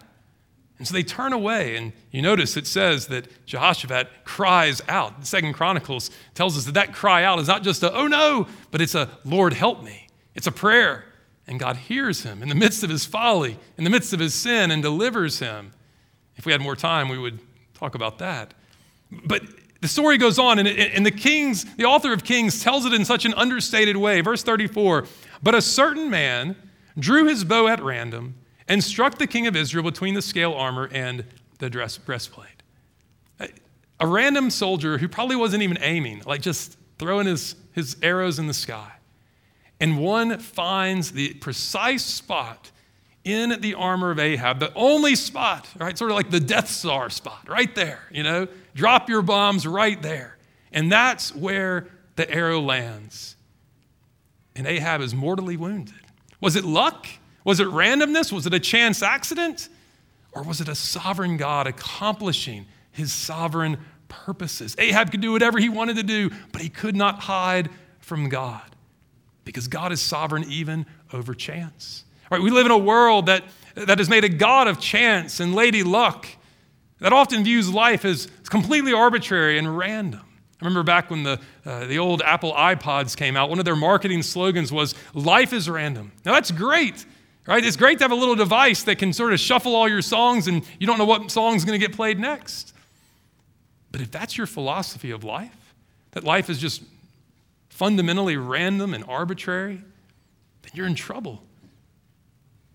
And 0.80 0.88
so 0.88 0.94
they 0.94 1.04
turn 1.04 1.34
away, 1.34 1.76
and 1.78 1.94
you 2.12 2.22
notice 2.22 2.58
it 2.58 2.68
says 2.68 3.08
that 3.08 3.46
Jehoshaphat 3.46 4.26
cries 4.26 4.82
out. 4.90 5.26
Second 5.26 5.54
Chronicles 5.54 6.10
tells 6.34 6.58
us 6.58 6.66
that 6.66 6.74
that 6.74 6.94
cry 6.94 7.24
out 7.24 7.40
is 7.40 7.48
not 7.48 7.64
just 7.64 7.84
a, 7.84 7.94
oh 7.94 8.08
no, 8.08 8.48
but 8.72 8.82
it's 8.82 8.96
a, 8.96 9.08
Lord, 9.24 9.54
help 9.54 9.84
me. 9.84 10.08
It's 10.36 10.48
a 10.48 10.52
prayer. 10.52 11.06
And 11.46 11.60
God 11.60 11.78
hears 11.78 12.24
him 12.24 12.42
in 12.42 12.50
the 12.50 12.56
midst 12.56 12.84
of 12.84 12.90
his 12.90 13.06
folly, 13.06 13.58
in 13.78 13.84
the 13.84 13.90
midst 13.90 14.14
of 14.14 14.20
his 14.20 14.34
sin, 14.34 14.72
and 14.72 14.82
delivers 14.82 15.40
him. 15.40 15.74
If 16.36 16.46
we 16.46 16.52
had 16.52 16.62
more 16.62 16.76
time, 16.76 17.10
we 17.10 17.18
would 17.18 17.40
talk 17.74 17.96
about 17.96 18.20
that. 18.20 18.54
But 19.12 19.44
the 19.82 19.88
story 19.88 20.18
goes 20.18 20.40
on, 20.40 20.60
and, 20.60 20.68
and 20.68 21.06
the 21.06 21.12
kings, 21.12 21.66
the 21.76 21.86
author 21.86 22.14
of 22.14 22.24
Kings 22.24 22.64
tells 22.64 22.86
it 22.86 22.94
in 22.94 23.06
such 23.06 23.26
an 23.26 23.34
understated 23.34 23.98
way. 23.98 24.22
Verse 24.22 24.42
34 24.44 25.06
But 25.42 25.56
a 25.56 25.62
certain 25.62 26.10
man 26.10 26.56
drew 26.98 27.26
his 27.28 27.44
bow 27.44 27.68
at 27.68 27.84
random 27.84 28.36
and 28.68 28.84
struck 28.84 29.18
the 29.18 29.28
king 29.28 29.46
of 29.48 29.56
Israel 29.56 29.84
between 29.84 30.14
the 30.14 30.22
scale 30.22 30.54
armor 30.54 30.90
and 30.92 31.26
the 31.60 31.70
dress, 31.70 31.98
breastplate. 31.98 32.48
A 34.00 34.08
random 34.08 34.50
soldier 34.50 34.98
who 34.98 35.08
probably 35.08 35.36
wasn't 35.36 35.64
even 35.64 35.78
aiming, 35.82 36.24
like 36.26 36.42
just 36.42 36.78
throwing 36.98 37.28
his, 37.28 37.56
his 37.72 37.96
arrows 38.02 38.40
in 38.40 38.48
the 38.48 38.54
sky. 38.54 38.92
And 39.80 39.98
one 39.98 40.40
finds 40.40 41.12
the 41.12 41.34
precise 41.36 42.04
spot 42.04 42.72
in 43.24 43.62
the 43.62 43.76
armor 43.76 44.12
of 44.12 44.20
Ahab, 44.20 44.60
the 44.60 44.74
only 44.74 45.16
spot, 45.16 45.68
right? 45.78 45.98
Sort 45.98 46.12
of 46.12 46.18
like 46.18 46.30
the 46.30 46.40
Death 46.40 46.70
Star 46.70 47.10
spot, 47.10 47.48
right 47.48 47.74
there, 47.74 48.02
you 48.12 48.24
know? 48.24 48.48
Drop 48.76 49.10
your 49.10 49.22
bombs 49.22 49.66
right 49.66 50.02
there. 50.02 50.38
And 50.72 50.92
that's 50.92 51.34
where 51.34 51.88
the 52.16 52.30
arrow 52.30 52.60
lands. 52.60 53.36
And 54.56 54.68
Ahab 54.68 55.02
is 55.02 55.16
mortally 55.16 55.58
wounded. 55.58 55.94
Was 56.42 56.56
it 56.56 56.66
luck? 56.66 57.08
Was 57.44 57.60
it 57.60 57.68
randomness? 57.68 58.32
Was 58.32 58.46
it 58.46 58.54
a 58.54 58.60
chance 58.60 59.02
accident? 59.02 59.70
Or 60.34 60.44
was 60.44 60.60
it 60.62 60.68
a 60.68 60.76
sovereign 60.76 61.38
God 61.38 61.68
accomplishing 61.68 62.66
his 62.92 63.14
sovereign 63.14 63.78
purposes? 64.10 64.76
Ahab 64.78 65.12
could 65.12 65.22
do 65.22 65.32
whatever 65.32 65.60
he 65.60 65.70
wanted 65.70 65.96
to 65.98 66.04
do, 66.04 66.30
but 66.52 66.62
he 66.62 66.70
could 66.70 66.96
not 66.96 67.20
hide 67.20 67.70
from 68.00 68.30
God 68.30 68.76
because 69.46 69.68
God 69.68 69.92
is 69.92 70.02
sovereign 70.02 70.44
even 70.48 70.86
over 71.12 71.34
chance. 71.34 72.04
Right? 72.34 72.42
We 72.42 72.50
live 72.50 72.66
in 72.66 72.72
a 72.72 72.78
world 72.80 73.28
that, 73.28 73.44
that 73.76 74.00
has 74.00 74.10
made 74.10 74.24
a 74.24 74.30
God 74.30 74.68
of 74.68 74.80
chance 74.80 75.40
and 75.40 75.54
lady 75.54 75.84
luck 75.84 76.26
that 76.98 77.14
often 77.14 77.44
views 77.44 77.72
life 77.72 78.06
as 78.06 78.28
completely 78.50 78.92
arbitrary 78.92 79.60
and 79.60 79.78
random. 79.78 80.22
I 80.60 80.66
remember 80.66 80.82
back 80.82 81.12
when 81.12 81.22
the, 81.22 81.40
uh, 81.64 81.86
the 81.86 82.00
old 82.00 82.24
Apple 82.24 82.52
iPods 82.54 83.16
came 83.16 83.38
out, 83.38 83.52
one 83.52 83.60
of 83.60 83.66
their 83.66 83.76
marketing 83.76 84.24
slogans 84.24 84.72
was, 84.72 84.96
Life 85.14 85.54
is 85.54 85.70
random. 85.70 86.12
Now 86.26 86.34
that's 86.34 86.50
great, 86.50 87.06
right? 87.46 87.64
It's 87.64 87.78
great 87.78 88.00
to 88.00 88.04
have 88.04 88.12
a 88.12 88.16
little 88.16 88.34
device 88.34 88.82
that 88.82 88.98
can 88.98 89.14
sort 89.14 89.32
of 89.32 89.40
shuffle 89.40 89.76
all 89.76 89.88
your 89.88 90.02
songs 90.02 90.48
and 90.48 90.66
you 90.80 90.88
don't 90.88 90.98
know 90.98 91.06
what 91.06 91.30
song's 91.30 91.66
going 91.66 91.80
to 91.80 91.88
get 91.88 91.96
played 91.96 92.18
next. 92.18 92.74
But 93.92 94.02
if 94.02 94.10
that's 94.10 94.40
your 94.40 94.48
philosophy 94.48 95.12
of 95.12 95.24
life, 95.24 95.76
that 96.14 96.24
life 96.24 96.50
is 96.50 96.58
just 96.58 96.82
fundamentally 97.70 98.38
random 98.38 98.96
and 98.96 99.04
arbitrary, 99.08 99.84
then 100.64 100.72
you're 100.74 100.88
in 100.88 100.96
trouble. 100.96 101.44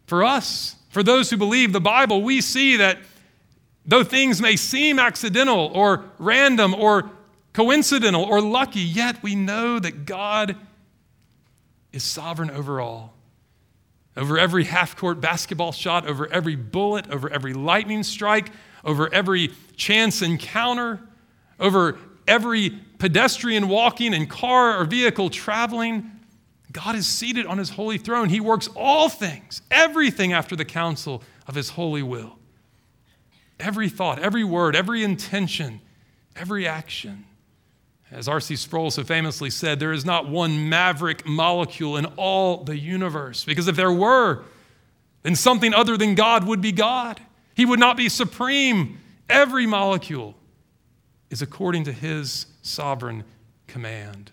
For 0.09 0.25
us, 0.25 0.75
for 0.89 1.03
those 1.03 1.29
who 1.29 1.37
believe 1.37 1.75
the 1.75 1.83
Bible, 1.83 2.23
we 2.23 2.41
see 2.41 2.77
that 2.77 2.99
though 3.85 4.03
things 4.03 4.41
may 4.41 4.57
seem 4.57 4.99
accidental 4.99 5.71
or 5.75 6.07
random 6.19 6.75
or 6.75 7.11
coincidental 7.53 8.25
or 8.25 8.41
lucky, 8.41 8.81
yet 8.81 9.23
we 9.23 9.35
know 9.35 9.79
that 9.79 10.07
God 10.07 10.57
is 11.93 12.05
sovereign 12.05 12.51
over 12.51 12.81
all. 12.81 13.13
Over 14.17 14.39
every 14.39 14.65
half 14.65 14.97
court 14.97 15.21
basketball 15.21 15.73
shot, 15.73 16.07
over 16.07 16.27
every 16.33 16.57
bullet, 16.57 17.11
over 17.11 17.29
every 17.29 17.53
lightning 17.53 18.03
strike, 18.03 18.51
over 18.85 19.13
every 19.13 19.53
chance 19.77 20.23
encounter, 20.23 21.01
over 21.61 21.99
every 22.27 22.79
pedestrian 22.97 23.69
walking 23.69 24.15
and 24.15 24.31
car 24.31 24.81
or 24.81 24.87
vehicle 24.87 25.29
traveling, 25.29 26.11
God 26.85 26.95
is 26.95 27.09
seated 27.09 27.45
on 27.45 27.59
his 27.59 27.71
holy 27.71 27.99
throne. 27.99 28.29
He 28.29 28.39
works 28.39 28.69
all 28.77 29.09
things, 29.09 29.63
everything 29.69 30.33
after 30.33 30.55
the 30.55 30.65
counsel 30.65 31.25
of 31.49 31.57
his 31.57 31.71
holy 31.71 32.05
will. 32.05 32.39
Every 33.59 33.89
thought, 33.89 34.21
every 34.21 34.45
word, 34.45 34.77
every 34.77 35.03
intention, 35.03 35.81
every 36.37 36.69
action. 36.69 37.25
As 38.13 38.29
R.C. 38.29 38.55
Sproul 38.55 38.93
so 38.93 39.03
famously 39.03 39.51
said, 39.51 39.81
there 39.81 39.93
is 39.93 40.05
not 40.05 40.29
one 40.29 40.69
maverick 40.69 41.27
molecule 41.27 41.97
in 41.97 42.07
all 42.17 42.63
the 42.63 42.79
universe. 42.79 43.45
Because 43.45 43.67
if 43.67 43.75
there 43.75 43.93
were, 43.93 44.45
then 45.23 45.35
something 45.35 45.75
other 45.75 45.97
than 45.97 46.15
God 46.15 46.47
would 46.47 46.61
be 46.61 46.71
God. 46.71 47.21
He 47.57 47.67
would 47.67 47.81
not 47.81 47.97
be 47.97 48.09
supreme. 48.09 49.01
Every 49.29 49.67
molecule 49.67 50.37
is 51.29 51.43
according 51.43 51.85
to 51.85 51.93
his 51.93 52.47
sovereign 52.63 53.25
command. 53.67 54.31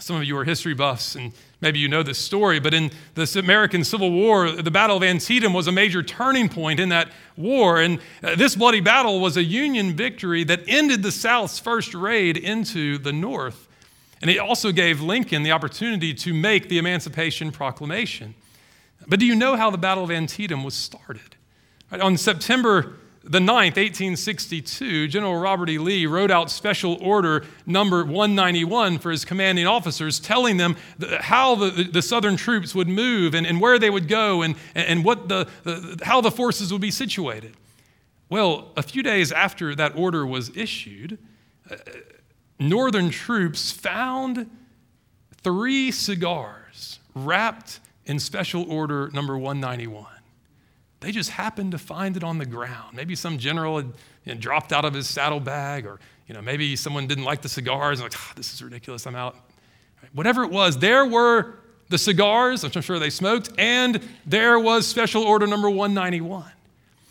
Some 0.00 0.16
of 0.16 0.24
you 0.24 0.36
are 0.36 0.44
history 0.44 0.74
buffs, 0.74 1.14
and 1.14 1.32
maybe 1.60 1.78
you 1.78 1.88
know 1.88 2.02
this 2.02 2.18
story, 2.18 2.60
but 2.60 2.74
in 2.74 2.90
the 3.14 3.38
American 3.38 3.82
Civil 3.82 4.10
War, 4.10 4.50
the 4.50 4.70
Battle 4.70 4.98
of 4.98 5.02
Antietam 5.02 5.52
was 5.52 5.66
a 5.66 5.72
major 5.72 6.02
turning 6.02 6.48
point 6.48 6.80
in 6.80 6.90
that 6.90 7.08
war. 7.36 7.80
And 7.80 8.00
uh, 8.22 8.34
this 8.36 8.54
bloody 8.56 8.80
battle 8.80 9.20
was 9.20 9.36
a 9.36 9.42
Union 9.42 9.94
victory 9.94 10.44
that 10.44 10.60
ended 10.68 11.02
the 11.02 11.12
South's 11.12 11.58
first 11.58 11.94
raid 11.94 12.36
into 12.36 12.98
the 12.98 13.12
North. 13.12 13.68
And 14.20 14.30
it 14.30 14.38
also 14.38 14.72
gave 14.72 15.00
Lincoln 15.00 15.42
the 15.42 15.52
opportunity 15.52 16.12
to 16.14 16.34
make 16.34 16.68
the 16.68 16.78
Emancipation 16.78 17.50
Proclamation. 17.50 18.34
But 19.06 19.20
do 19.20 19.26
you 19.26 19.34
know 19.34 19.56
how 19.56 19.70
the 19.70 19.78
Battle 19.78 20.04
of 20.04 20.10
Antietam 20.10 20.64
was 20.64 20.74
started? 20.74 21.36
On 21.92 22.16
September 22.16 22.96
the 23.28 23.40
9th, 23.40 23.76
1862, 23.76 25.08
General 25.08 25.36
Robert 25.36 25.68
E. 25.68 25.78
Lee 25.78 26.06
wrote 26.06 26.30
out 26.30 26.48
Special 26.48 26.96
Order 27.00 27.44
number 27.66 28.04
191 28.04 28.98
for 28.98 29.10
his 29.10 29.24
commanding 29.24 29.66
officers, 29.66 30.20
telling 30.20 30.58
them 30.58 30.76
how 31.20 31.56
the, 31.56 31.88
the 31.90 32.02
Southern 32.02 32.36
troops 32.36 32.72
would 32.72 32.86
move 32.86 33.34
and, 33.34 33.44
and 33.44 33.60
where 33.60 33.80
they 33.80 33.90
would 33.90 34.06
go 34.06 34.42
and, 34.42 34.54
and 34.76 35.04
what 35.04 35.28
the, 35.28 35.48
the, 35.64 35.98
how 36.04 36.20
the 36.20 36.30
forces 36.30 36.72
would 36.72 36.80
be 36.80 36.92
situated. 36.92 37.56
Well, 38.28 38.72
a 38.76 38.82
few 38.82 39.02
days 39.02 39.32
after 39.32 39.74
that 39.74 39.96
order 39.96 40.24
was 40.24 40.56
issued, 40.56 41.18
uh, 41.68 41.76
Northern 42.60 43.10
troops 43.10 43.72
found 43.72 44.48
three 45.42 45.90
cigars 45.90 47.00
wrapped 47.14 47.80
in 48.04 48.20
Special 48.20 48.70
Order 48.70 49.10
number 49.12 49.36
191. 49.36 50.15
They 51.00 51.12
just 51.12 51.30
happened 51.30 51.72
to 51.72 51.78
find 51.78 52.16
it 52.16 52.24
on 52.24 52.38
the 52.38 52.46
ground. 52.46 52.96
Maybe 52.96 53.14
some 53.14 53.38
general 53.38 53.76
had 53.76 53.92
you 54.24 54.34
know, 54.34 54.40
dropped 54.40 54.72
out 54.72 54.84
of 54.84 54.94
his 54.94 55.08
saddlebag, 55.08 55.86
or 55.86 56.00
you 56.26 56.34
know, 56.34 56.42
maybe 56.42 56.74
someone 56.76 57.06
didn't 57.06 57.24
like 57.24 57.42
the 57.42 57.48
cigars 57.48 58.00
and 58.00 58.10
like, 58.10 58.18
oh, 58.18 58.32
this 58.34 58.52
is 58.52 58.62
ridiculous, 58.62 59.06
I'm 59.06 59.14
out. 59.14 59.36
Whatever 60.12 60.44
it 60.44 60.50
was, 60.50 60.78
there 60.78 61.04
were 61.04 61.56
the 61.88 61.98
cigars, 61.98 62.62
which 62.62 62.76
I'm 62.76 62.82
sure 62.82 62.98
they 62.98 63.10
smoked, 63.10 63.50
and 63.58 64.00
there 64.24 64.58
was 64.58 64.86
Special 64.86 65.22
Order 65.22 65.46
number 65.46 65.68
191. 65.68 66.44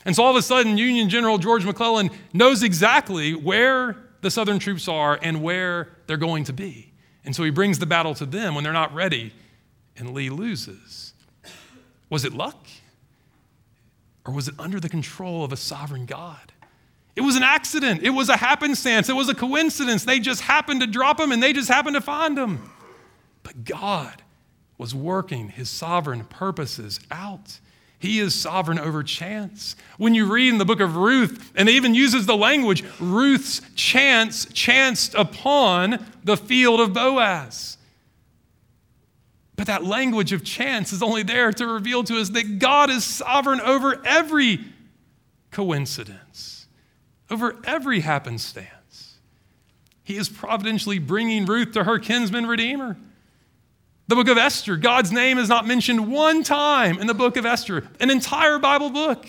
And 0.06 0.16
so 0.16 0.24
all 0.24 0.32
of 0.32 0.36
a 0.36 0.42
sudden, 0.42 0.78
Union 0.78 1.10
General 1.10 1.38
George 1.38 1.66
McClellan 1.66 2.10
knows 2.34 2.62
exactly 2.62 3.34
where 3.34 3.98
the 4.22 4.30
Southern 4.30 4.60
troops 4.60 4.88
are 4.88 5.20
and 5.22 5.42
where 5.42 5.90
they're 6.08 6.18
going 6.18 6.44
to 6.46 6.54
be. 6.54 6.92
And 7.24 7.36
so 7.36 7.44
he 7.44 7.50
brings 7.50 7.80
the 7.80 7.86
battle 7.86 8.14
to 8.16 8.26
them 8.26 8.54
when 8.54 8.64
they're 8.64 8.74
not 8.74 8.94
ready, 8.94 9.34
and 9.98 10.14
Lee 10.14 10.30
loses. 10.30 11.14
Was 12.10 12.26
it 12.26 12.34
luck? 12.34 12.68
Or 14.26 14.34
was 14.34 14.48
it 14.48 14.56
under 14.58 14.80
the 14.80 14.90
control 14.90 15.44
of 15.44 15.52
a 15.52 15.58
sovereign 15.58 16.06
God? 16.06 16.52
It 17.16 17.22
was 17.22 17.36
an 17.36 17.44
accident. 17.44 18.04
It 18.04 18.10
was 18.10 18.28
a 18.28 18.38
happenstance. 18.38 19.08
It 19.08 19.16
was 19.16 19.30
a 19.30 19.36
coincidence. 19.36 20.04
They 20.04 20.20
just 20.20 20.42
happened 20.42 20.82
to 20.82 20.88
drop 20.88 21.20
him 21.20 21.32
and 21.32 21.42
they 21.42 21.54
just 21.54 21.70
happened 21.70 21.96
to 21.96 22.02
find 22.02 22.38
him. 22.38 22.70
But 23.44 23.64
God 23.64 24.24
was 24.78 24.94
working 24.94 25.50
his 25.50 25.70
sovereign 25.70 26.26
purposes 26.26 27.00
out. 27.10 27.60
He 27.98 28.20
is 28.20 28.36
sovereign 28.36 28.78
over 28.78 29.04
chance. 29.04 29.76
When 29.98 30.14
you 30.14 30.32
read 30.32 30.50
in 30.50 30.58
the 30.58 30.66
book 30.66 30.82
of 30.82 30.98
Ruth, 30.98 31.54
and 31.56 31.70
even 31.70 31.96
uses 31.96 32.26
the 32.26 32.36
language, 32.36 32.84
Ruth's 33.00 33.62
chance 33.76 34.46
chanced 34.54 35.16
upon 35.16 36.06
the 36.24 36.36
field 36.36 36.82
of 36.82 36.94
Boaz. 36.94 37.78
But 39.56 39.68
that 39.68 39.86
language 39.86 40.34
of 40.34 40.44
chance 40.44 40.92
is 40.92 41.02
only 41.02 41.24
there 41.24 41.52
to 41.54 41.66
reveal 41.66 42.04
to 42.04 42.20
us 42.20 42.30
that 42.30 42.60
God 42.60 42.90
is 42.90 43.04
sovereign 43.04 43.62
over 43.62 44.02
every 44.06 44.60
coincidence, 45.52 46.68
over 47.30 47.56
every 47.64 48.02
happenstance. 48.02 49.18
He 50.04 50.18
is 50.18 50.30
providentially 50.30 51.00
bringing 51.00 51.46
Ruth 51.46 51.72
to 51.72 51.84
her 51.84 52.00
kinsman 52.00 52.46
redeemer. 52.46 52.98
The 54.08 54.16
book 54.16 54.28
of 54.28 54.38
Esther, 54.38 54.78
God's 54.78 55.12
name 55.12 55.40
is 55.40 55.50
not 55.50 55.66
mentioned 55.66 56.12
one 56.12 56.44
time 56.44 57.00
in 57.00 57.08
the 57.08 57.16
book 57.16 57.38
of 57.38 57.46
Esther, 57.46 57.88
an 58.00 58.12
entire 58.12 58.60
Bible 58.60 58.92
book. 58.92 59.28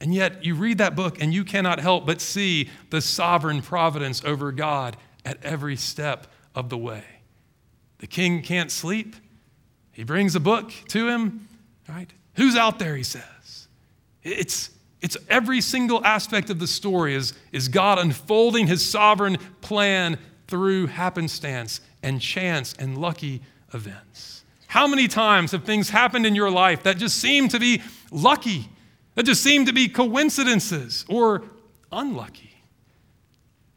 And 0.00 0.14
yet, 0.14 0.44
you 0.44 0.54
read 0.54 0.78
that 0.78 0.94
book 0.94 1.20
and 1.20 1.34
you 1.34 1.44
cannot 1.44 1.80
help 1.80 2.06
but 2.06 2.20
see 2.20 2.70
the 2.90 3.00
sovereign 3.00 3.60
providence 3.60 4.24
over 4.24 4.52
God 4.52 4.96
at 5.24 5.42
every 5.42 5.76
step 5.76 6.26
of 6.54 6.68
the 6.68 6.78
way. 6.78 7.04
The 7.98 8.06
king 8.06 8.42
can't 8.42 8.70
sleep. 8.70 9.16
He 9.92 10.04
brings 10.04 10.34
a 10.34 10.40
book 10.40 10.72
to 10.88 11.08
him, 11.08 11.48
right? 11.88 12.10
Who's 12.34 12.56
out 12.56 12.78
there, 12.78 12.96
he 12.96 13.02
says. 13.02 13.68
It's, 14.22 14.70
it's 15.00 15.16
every 15.28 15.60
single 15.60 16.04
aspect 16.04 16.50
of 16.50 16.58
the 16.58 16.66
story 16.66 17.14
is, 17.14 17.32
is 17.52 17.68
God 17.68 17.98
unfolding 17.98 18.66
his 18.66 18.88
sovereign 18.88 19.38
plan 19.60 20.18
through 20.48 20.88
happenstance 20.88 21.80
and 22.02 22.20
chance 22.20 22.74
and 22.78 22.98
lucky 22.98 23.40
events. 23.72 24.44
How 24.66 24.86
many 24.86 25.08
times 25.08 25.52
have 25.52 25.64
things 25.64 25.88
happened 25.88 26.26
in 26.26 26.34
your 26.34 26.50
life 26.50 26.82
that 26.82 26.98
just 26.98 27.18
seem 27.18 27.48
to 27.48 27.58
be 27.58 27.82
lucky, 28.10 28.68
that 29.14 29.24
just 29.24 29.42
seem 29.42 29.64
to 29.66 29.72
be 29.72 29.88
coincidences 29.88 31.04
or 31.08 31.44
unlucky? 31.90 32.52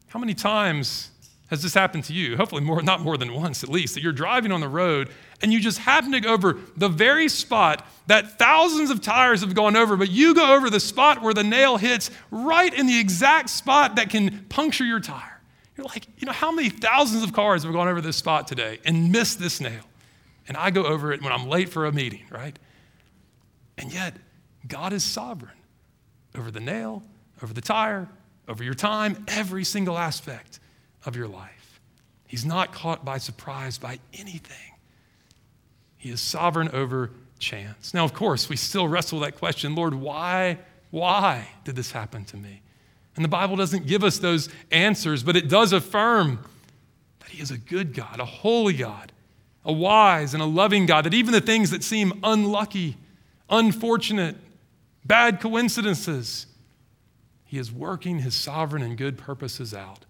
How 0.08 0.18
many 0.18 0.34
times 0.34 1.10
has 1.50 1.62
this 1.62 1.74
happened 1.74 2.04
to 2.04 2.12
you? 2.12 2.36
Hopefully, 2.36 2.62
more, 2.62 2.80
not 2.80 3.00
more 3.00 3.16
than 3.16 3.34
once 3.34 3.64
at 3.64 3.68
least, 3.68 3.94
that 3.94 4.02
you're 4.02 4.12
driving 4.12 4.52
on 4.52 4.60
the 4.60 4.68
road 4.68 5.10
and 5.42 5.52
you 5.52 5.58
just 5.58 5.78
happen 5.78 6.12
to 6.12 6.20
go 6.20 6.32
over 6.32 6.58
the 6.76 6.88
very 6.88 7.28
spot 7.28 7.84
that 8.06 8.38
thousands 8.38 8.88
of 8.88 9.00
tires 9.00 9.40
have 9.40 9.54
gone 9.54 9.74
over, 9.74 9.96
but 9.96 10.10
you 10.10 10.32
go 10.32 10.54
over 10.54 10.70
the 10.70 10.78
spot 10.78 11.22
where 11.22 11.34
the 11.34 11.42
nail 11.42 11.76
hits 11.76 12.10
right 12.30 12.72
in 12.72 12.86
the 12.86 12.98
exact 12.98 13.50
spot 13.50 13.96
that 13.96 14.10
can 14.10 14.44
puncture 14.48 14.84
your 14.84 15.00
tire. 15.00 15.40
You're 15.76 15.86
like, 15.86 16.06
you 16.18 16.26
know, 16.26 16.32
how 16.32 16.52
many 16.52 16.68
thousands 16.68 17.24
of 17.24 17.32
cars 17.32 17.64
have 17.64 17.72
gone 17.72 17.88
over 17.88 18.00
this 18.00 18.16
spot 18.16 18.46
today 18.46 18.78
and 18.84 19.10
missed 19.10 19.40
this 19.40 19.60
nail? 19.60 19.82
And 20.46 20.56
I 20.56 20.70
go 20.70 20.84
over 20.84 21.12
it 21.12 21.20
when 21.20 21.32
I'm 21.32 21.48
late 21.48 21.68
for 21.68 21.86
a 21.86 21.92
meeting, 21.92 22.22
right? 22.30 22.56
And 23.76 23.92
yet, 23.92 24.14
God 24.68 24.92
is 24.92 25.02
sovereign 25.02 25.56
over 26.36 26.52
the 26.52 26.60
nail, 26.60 27.02
over 27.42 27.52
the 27.52 27.60
tire, 27.60 28.08
over 28.46 28.62
your 28.62 28.74
time, 28.74 29.24
every 29.26 29.64
single 29.64 29.98
aspect 29.98 30.59
of 31.04 31.16
your 31.16 31.28
life. 31.28 31.80
He's 32.26 32.44
not 32.44 32.72
caught 32.72 33.04
by 33.04 33.18
surprise 33.18 33.78
by 33.78 33.98
anything. 34.14 34.56
He 35.96 36.10
is 36.10 36.20
sovereign 36.20 36.68
over 36.72 37.10
chance. 37.38 37.92
Now, 37.92 38.04
of 38.04 38.14
course, 38.14 38.48
we 38.48 38.56
still 38.56 38.86
wrestle 38.86 39.20
that 39.20 39.36
question 39.36 39.74
Lord, 39.74 39.94
why, 39.94 40.58
why 40.90 41.48
did 41.64 41.74
this 41.76 41.90
happen 41.90 42.24
to 42.26 42.36
me? 42.36 42.62
And 43.16 43.24
the 43.24 43.28
Bible 43.28 43.56
doesn't 43.56 43.86
give 43.86 44.04
us 44.04 44.18
those 44.18 44.48
answers, 44.70 45.22
but 45.22 45.36
it 45.36 45.48
does 45.48 45.72
affirm 45.72 46.38
that 47.20 47.30
He 47.30 47.42
is 47.42 47.50
a 47.50 47.58
good 47.58 47.92
God, 47.92 48.20
a 48.20 48.24
holy 48.24 48.74
God, 48.74 49.12
a 49.64 49.72
wise 49.72 50.32
and 50.32 50.42
a 50.42 50.46
loving 50.46 50.86
God, 50.86 51.04
that 51.04 51.14
even 51.14 51.32
the 51.32 51.40
things 51.40 51.70
that 51.70 51.82
seem 51.82 52.18
unlucky, 52.22 52.96
unfortunate, 53.48 54.36
bad 55.04 55.40
coincidences, 55.40 56.46
He 57.44 57.58
is 57.58 57.72
working 57.72 58.20
His 58.20 58.34
sovereign 58.34 58.82
and 58.82 58.96
good 58.96 59.18
purposes 59.18 59.74
out. 59.74 60.04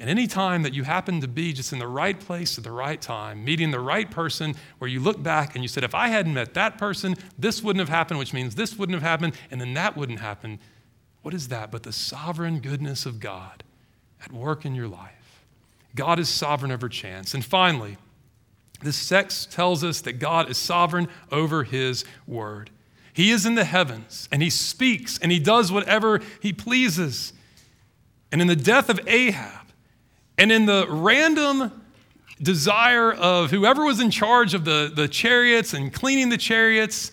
And 0.00 0.08
any 0.08 0.26
time 0.26 0.62
that 0.62 0.72
you 0.72 0.84
happen 0.84 1.20
to 1.20 1.28
be 1.28 1.52
just 1.52 1.74
in 1.74 1.78
the 1.78 1.86
right 1.86 2.18
place 2.18 2.56
at 2.56 2.64
the 2.64 2.72
right 2.72 3.00
time, 3.00 3.44
meeting 3.44 3.70
the 3.70 3.80
right 3.80 4.10
person, 4.10 4.54
where 4.78 4.88
you 4.88 4.98
look 4.98 5.22
back 5.22 5.54
and 5.54 5.62
you 5.62 5.68
said, 5.68 5.84
if 5.84 5.94
I 5.94 6.08
hadn't 6.08 6.32
met 6.32 6.54
that 6.54 6.78
person, 6.78 7.16
this 7.38 7.62
wouldn't 7.62 7.80
have 7.80 7.90
happened, 7.90 8.18
which 8.18 8.32
means 8.32 8.54
this 8.54 8.78
wouldn't 8.78 8.94
have 8.94 9.02
happened, 9.02 9.34
and 9.50 9.60
then 9.60 9.74
that 9.74 9.98
wouldn't 9.98 10.20
happen. 10.20 10.58
What 11.20 11.34
is 11.34 11.48
that 11.48 11.70
but 11.70 11.82
the 11.82 11.92
sovereign 11.92 12.60
goodness 12.60 13.04
of 13.04 13.20
God 13.20 13.62
at 14.24 14.32
work 14.32 14.64
in 14.64 14.74
your 14.74 14.88
life? 14.88 15.44
God 15.94 16.18
is 16.18 16.30
sovereign 16.30 16.72
over 16.72 16.88
chance. 16.88 17.34
And 17.34 17.44
finally, 17.44 17.98
this 18.80 19.06
text 19.06 19.52
tells 19.52 19.84
us 19.84 20.00
that 20.00 20.14
God 20.14 20.48
is 20.48 20.56
sovereign 20.56 21.08
over 21.30 21.64
his 21.64 22.06
word. 22.26 22.70
He 23.12 23.30
is 23.30 23.44
in 23.44 23.54
the 23.54 23.64
heavens 23.64 24.30
and 24.32 24.42
he 24.42 24.48
speaks 24.48 25.18
and 25.18 25.30
he 25.30 25.38
does 25.38 25.70
whatever 25.70 26.20
he 26.40 26.54
pleases. 26.54 27.34
And 28.32 28.40
in 28.40 28.46
the 28.46 28.56
death 28.56 28.88
of 28.88 28.98
Ahab, 29.06 29.59
and 30.40 30.50
in 30.50 30.64
the 30.64 30.86
random 30.88 31.82
desire 32.40 33.12
of 33.12 33.50
whoever 33.50 33.84
was 33.84 34.00
in 34.00 34.10
charge 34.10 34.54
of 34.54 34.64
the, 34.64 34.90
the 34.92 35.06
chariots 35.06 35.74
and 35.74 35.92
cleaning 35.92 36.30
the 36.30 36.38
chariots, 36.38 37.12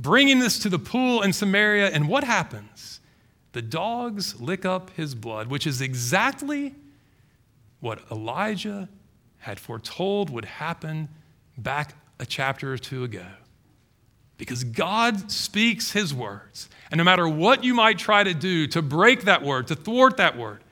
bringing 0.00 0.40
this 0.40 0.58
to 0.58 0.68
the 0.68 0.78
pool 0.78 1.22
in 1.22 1.32
Samaria, 1.32 1.90
and 1.90 2.08
what 2.08 2.24
happens? 2.24 2.98
The 3.52 3.62
dogs 3.62 4.40
lick 4.40 4.64
up 4.64 4.90
his 4.90 5.14
blood, 5.14 5.46
which 5.46 5.64
is 5.64 5.80
exactly 5.80 6.74
what 7.78 8.00
Elijah 8.10 8.88
had 9.38 9.60
foretold 9.60 10.28
would 10.30 10.44
happen 10.44 11.08
back 11.56 11.94
a 12.18 12.26
chapter 12.26 12.72
or 12.72 12.78
two 12.78 13.04
ago. 13.04 13.26
Because 14.38 14.64
God 14.64 15.30
speaks 15.30 15.92
his 15.92 16.12
words. 16.12 16.68
And 16.90 16.98
no 16.98 17.04
matter 17.04 17.28
what 17.28 17.62
you 17.62 17.74
might 17.74 17.96
try 17.96 18.24
to 18.24 18.34
do 18.34 18.66
to 18.66 18.82
break 18.82 19.22
that 19.22 19.44
word, 19.44 19.68
to 19.68 19.76
thwart 19.76 20.16
that 20.16 20.36
word, 20.36 20.64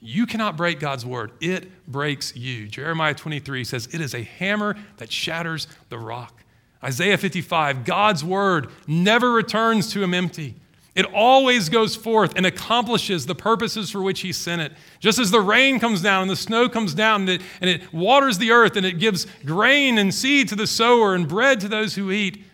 You 0.00 0.26
cannot 0.26 0.56
break 0.56 0.78
God's 0.78 1.04
word, 1.04 1.32
it 1.40 1.86
breaks 1.86 2.36
you. 2.36 2.68
Jeremiah 2.68 3.14
23 3.14 3.64
says, 3.64 3.88
It 3.92 4.00
is 4.00 4.14
a 4.14 4.22
hammer 4.22 4.76
that 4.98 5.10
shatters 5.10 5.66
the 5.88 5.98
rock. 5.98 6.44
Isaiah 6.82 7.18
55, 7.18 7.84
God's 7.84 8.24
word 8.24 8.68
never 8.86 9.32
returns 9.32 9.92
to 9.92 10.02
him 10.02 10.14
empty. 10.14 10.54
It 10.94 11.06
always 11.14 11.68
goes 11.68 11.94
forth 11.94 12.32
and 12.36 12.44
accomplishes 12.46 13.26
the 13.26 13.34
purposes 13.34 13.90
for 13.90 14.02
which 14.02 14.20
he 14.20 14.32
sent 14.32 14.62
it. 14.62 14.72
Just 14.98 15.18
as 15.18 15.30
the 15.30 15.40
rain 15.40 15.78
comes 15.78 16.02
down 16.02 16.22
and 16.22 16.30
the 16.30 16.36
snow 16.36 16.68
comes 16.68 16.94
down 16.94 17.22
and 17.22 17.30
it, 17.30 17.42
and 17.60 17.70
it 17.70 17.92
waters 17.92 18.38
the 18.38 18.50
earth 18.50 18.76
and 18.76 18.84
it 18.84 18.98
gives 18.98 19.26
grain 19.44 19.98
and 19.98 20.12
seed 20.12 20.48
to 20.48 20.56
the 20.56 20.66
sower 20.66 21.14
and 21.14 21.28
bread 21.28 21.60
to 21.60 21.68
those 21.68 21.94
who 21.94 22.10
eat, 22.10 22.44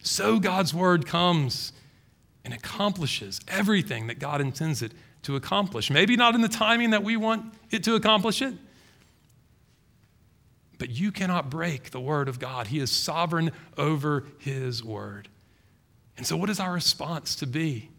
so 0.00 0.40
God's 0.40 0.74
word 0.74 1.06
comes 1.06 1.72
and 2.44 2.52
accomplishes 2.52 3.40
everything 3.46 4.08
that 4.08 4.18
God 4.18 4.40
intends 4.40 4.82
it 4.82 4.92
to 5.22 5.36
accomplish. 5.36 5.90
Maybe 5.90 6.16
not 6.16 6.34
in 6.34 6.40
the 6.40 6.48
timing 6.48 6.90
that 6.90 7.02
we 7.02 7.16
want 7.16 7.54
it 7.70 7.84
to 7.84 7.94
accomplish 7.94 8.42
it, 8.42 8.54
but 10.78 10.90
you 10.90 11.12
cannot 11.12 11.48
break 11.48 11.90
the 11.90 12.00
word 12.00 12.28
of 12.28 12.38
God. 12.38 12.66
He 12.66 12.80
is 12.80 12.90
sovereign 12.90 13.52
over 13.78 14.24
his 14.38 14.82
word. 14.82 15.28
And 16.16 16.26
so, 16.26 16.36
what 16.36 16.50
is 16.50 16.60
our 16.60 16.72
response 16.72 17.36
to 17.36 17.46
be? 17.46 17.90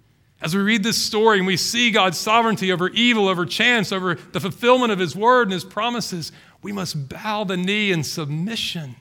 As 0.41 0.53
we 0.53 0.62
read 0.62 0.83
this 0.83 1.01
story 1.01 1.38
and 1.38 1.47
we 1.47 1.55
see 1.55 1.89
God's 1.89 2.17
sovereignty 2.17 2.71
over 2.71 2.89
evil, 2.89 3.29
over 3.29 3.45
chance, 3.45 3.93
over 3.93 4.15
the 4.15 4.41
fulfillment 4.41 4.91
of 4.91 4.99
his 4.99 5.15
word 5.15 5.43
and 5.43 5.53
his 5.53 5.63
promises, 5.63 6.33
we 6.62 6.73
must 6.73 7.07
bow 7.07 7.45
the 7.45 7.55
knee 7.55 7.91
in 7.91 8.03
submission 8.03 8.97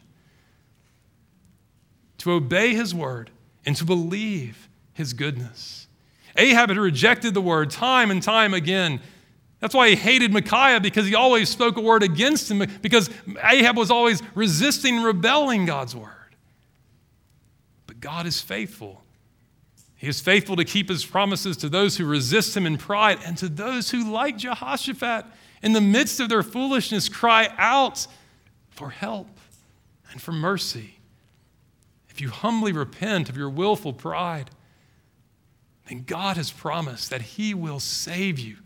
to 2.19 2.31
obey 2.31 2.75
his 2.75 2.95
word 2.95 3.31
and 3.67 3.75
to 3.75 3.85
believe 3.85 4.69
his 4.93 5.13
goodness. 5.13 5.89
Ahab 6.37 6.71
had 6.71 6.79
rejected 6.79 7.35
the 7.35 7.41
word 7.41 7.71
time 7.71 8.11
and 8.11 8.23
time 8.23 8.55
again. 8.55 9.01
That's 9.61 9.75
why 9.75 9.91
he 9.91 9.97
hated 9.97 10.33
Micaiah 10.33 10.81
because 10.81 11.07
he 11.07 11.15
always 11.15 11.49
spoke 11.49 11.77
a 11.77 11.81
word 11.81 12.03
against 12.03 12.51
him, 12.51 12.69
because 12.81 13.11
Ahab 13.45 13.77
was 13.77 13.91
always 13.91 14.23
resisting, 14.35 15.03
rebelling 15.03 15.67
God's 15.67 15.95
word. 15.95 16.11
But 17.87 18.01
God 18.01 18.27
is 18.27 18.41
faithful. 18.41 19.03
He 19.95 20.09
is 20.09 20.21
faithful 20.21 20.57
to 20.57 20.65
keep 20.65 20.89
his 20.89 21.05
promises 21.05 21.57
to 21.59 21.69
those 21.69 21.97
who 21.97 22.07
resist 22.07 22.57
him 22.57 22.67
in 22.67 22.77
pride 22.77 23.19
and 23.25 23.39
to 23.39 23.49
those 23.49 23.91
who, 23.91 24.11
like 24.11 24.37
Jehoshaphat, 24.37 25.27
in 25.63 25.75
the 25.75 25.81
midst 25.81 26.19
of 26.19 26.29
their 26.29 26.43
foolishness, 26.43 27.09
cry 27.09 27.49
out 27.57 28.09
for 28.71 28.91
help 28.91 29.29
and 30.11 30.21
for 30.21 30.33
mercy. 30.33 30.97
If 32.09 32.21
you 32.21 32.31
humbly 32.31 32.73
repent 32.73 33.29
of 33.29 33.37
your 33.37 33.49
willful 33.49 33.93
pride, 33.93 34.51
then 35.89 36.05
God 36.07 36.37
has 36.37 36.51
promised 36.51 37.11
that 37.11 37.23
He 37.23 37.55
will 37.55 37.81
save 37.81 38.39
you 38.39 38.57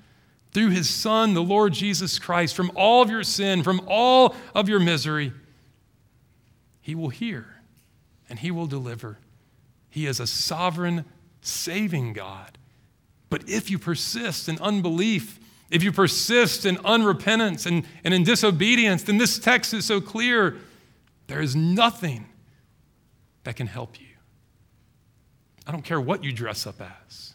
through 0.52 0.70
His 0.70 0.88
Son, 0.88 1.34
the 1.34 1.42
Lord 1.42 1.72
Jesus 1.72 2.18
Christ, 2.18 2.54
from 2.54 2.70
all 2.74 3.02
of 3.02 3.10
your 3.10 3.24
sin, 3.24 3.62
from 3.62 3.80
all 3.86 4.34
of 4.54 4.68
your 4.68 4.80
misery. 4.80 5.32
He 6.80 6.94
will 6.94 7.08
hear 7.08 7.56
and 8.28 8.38
He 8.38 8.50
will 8.50 8.66
deliver. 8.66 9.18
He 9.90 10.06
is 10.06 10.20
a 10.20 10.26
sovereign, 10.26 11.04
saving 11.40 12.12
God. 12.12 12.58
But 13.28 13.48
if 13.48 13.70
you 13.70 13.78
persist 13.78 14.48
in 14.48 14.58
unbelief, 14.58 15.40
if 15.70 15.82
you 15.82 15.90
persist 15.90 16.64
in 16.64 16.76
unrepentance 16.76 17.66
and, 17.66 17.84
and 18.04 18.14
in 18.14 18.22
disobedience, 18.22 19.02
then 19.02 19.18
this 19.18 19.38
text 19.38 19.74
is 19.74 19.84
so 19.84 20.00
clear 20.00 20.56
there 21.26 21.40
is 21.40 21.56
nothing 21.56 22.26
that 23.44 23.56
can 23.56 23.66
help 23.66 24.00
you. 24.00 24.05
I 25.66 25.72
don't 25.72 25.82
care 25.82 26.00
what 26.00 26.22
you 26.22 26.32
dress 26.32 26.66
up 26.66 26.80
as. 26.80 27.34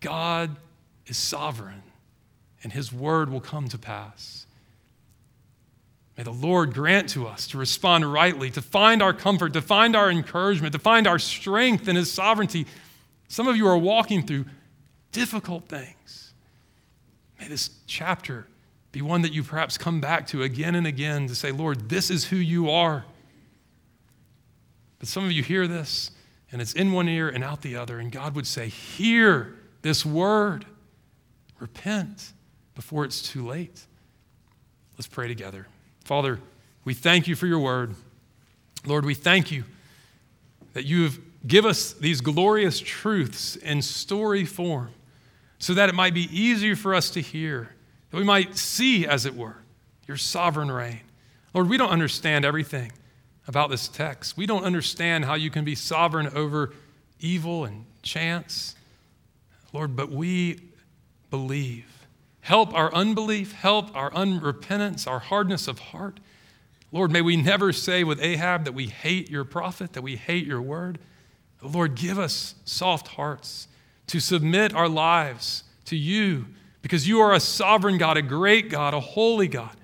God 0.00 0.56
is 1.06 1.16
sovereign, 1.16 1.82
and 2.62 2.72
his 2.72 2.92
word 2.92 3.30
will 3.30 3.40
come 3.40 3.68
to 3.68 3.78
pass. 3.78 4.46
May 6.16 6.24
the 6.24 6.32
Lord 6.32 6.74
grant 6.74 7.08
to 7.10 7.28
us 7.28 7.46
to 7.48 7.58
respond 7.58 8.12
rightly, 8.12 8.50
to 8.50 8.60
find 8.60 9.02
our 9.02 9.12
comfort, 9.12 9.52
to 9.52 9.62
find 9.62 9.94
our 9.94 10.10
encouragement, 10.10 10.72
to 10.72 10.78
find 10.80 11.06
our 11.06 11.18
strength 11.18 11.86
in 11.86 11.94
his 11.94 12.12
sovereignty. 12.12 12.66
Some 13.28 13.46
of 13.46 13.56
you 13.56 13.68
are 13.68 13.78
walking 13.78 14.26
through 14.26 14.46
difficult 15.12 15.68
things. 15.68 16.32
May 17.38 17.46
this 17.46 17.70
chapter 17.86 18.48
be 18.90 19.00
one 19.00 19.22
that 19.22 19.32
you 19.32 19.44
perhaps 19.44 19.78
come 19.78 20.00
back 20.00 20.26
to 20.28 20.42
again 20.42 20.74
and 20.74 20.88
again 20.88 21.28
to 21.28 21.36
say, 21.36 21.52
Lord, 21.52 21.88
this 21.88 22.10
is 22.10 22.24
who 22.24 22.36
you 22.36 22.68
are. 22.68 23.04
But 24.98 25.06
some 25.08 25.24
of 25.24 25.30
you 25.30 25.44
hear 25.44 25.68
this 25.68 26.10
and 26.50 26.62
it's 26.62 26.72
in 26.72 26.92
one 26.92 27.08
ear 27.08 27.28
and 27.28 27.44
out 27.44 27.62
the 27.62 27.76
other. 27.76 27.98
And 27.98 28.10
God 28.10 28.34
would 28.34 28.46
say, 28.46 28.68
Hear 28.68 29.54
this 29.82 30.04
word. 30.04 30.64
Repent 31.58 32.32
before 32.74 33.04
it's 33.04 33.20
too 33.20 33.46
late. 33.46 33.84
Let's 34.96 35.08
pray 35.08 35.28
together. 35.28 35.66
Father, 36.04 36.40
we 36.84 36.94
thank 36.94 37.26
you 37.26 37.34
for 37.34 37.46
your 37.46 37.58
word. 37.58 37.94
Lord, 38.86 39.04
we 39.04 39.14
thank 39.14 39.50
you 39.50 39.64
that 40.72 40.84
you 40.84 41.02
have 41.02 41.18
given 41.46 41.70
us 41.70 41.92
these 41.92 42.20
glorious 42.20 42.80
truths 42.80 43.56
in 43.56 43.82
story 43.82 44.44
form 44.44 44.90
so 45.58 45.74
that 45.74 45.88
it 45.88 45.94
might 45.94 46.14
be 46.14 46.28
easier 46.36 46.76
for 46.76 46.94
us 46.94 47.10
to 47.10 47.20
hear, 47.20 47.70
that 48.10 48.16
we 48.16 48.24
might 48.24 48.56
see, 48.56 49.06
as 49.06 49.26
it 49.26 49.34
were, 49.34 49.56
your 50.06 50.16
sovereign 50.16 50.70
reign. 50.70 51.00
Lord, 51.54 51.68
we 51.68 51.76
don't 51.76 51.90
understand 51.90 52.44
everything 52.44 52.92
about 53.48 53.70
this 53.70 53.88
text. 53.88 54.36
We 54.36 54.46
don't 54.46 54.62
understand 54.62 55.24
how 55.24 55.34
you 55.34 55.50
can 55.50 55.64
be 55.64 55.74
sovereign 55.74 56.28
over 56.34 56.74
evil 57.18 57.64
and 57.64 57.86
chance, 58.02 58.76
Lord, 59.72 59.96
but 59.96 60.10
we 60.10 60.60
believe. 61.30 62.06
Help 62.40 62.72
our 62.74 62.92
unbelief, 62.94 63.52
help 63.52 63.94
our 63.96 64.10
unrepentance, 64.10 65.06
our 65.06 65.18
hardness 65.18 65.66
of 65.66 65.78
heart. 65.78 66.20
Lord, 66.92 67.10
may 67.10 67.20
we 67.20 67.36
never 67.36 67.72
say 67.72 68.04
with 68.04 68.22
Ahab 68.22 68.64
that 68.64 68.72
we 68.72 68.86
hate 68.86 69.30
your 69.30 69.44
prophet, 69.44 69.94
that 69.94 70.02
we 70.02 70.16
hate 70.16 70.46
your 70.46 70.62
word. 70.62 70.98
Lord, 71.62 71.94
give 71.94 72.18
us 72.18 72.54
soft 72.64 73.08
hearts 73.08 73.68
to 74.06 74.20
submit 74.20 74.74
our 74.74 74.88
lives 74.88 75.64
to 75.86 75.96
you 75.96 76.46
because 76.82 77.08
you 77.08 77.20
are 77.20 77.34
a 77.34 77.40
sovereign 77.40 77.98
God, 77.98 78.16
a 78.16 78.22
great 78.22 78.70
God, 78.70 78.94
a 78.94 79.00
holy 79.00 79.48
God. 79.48 79.76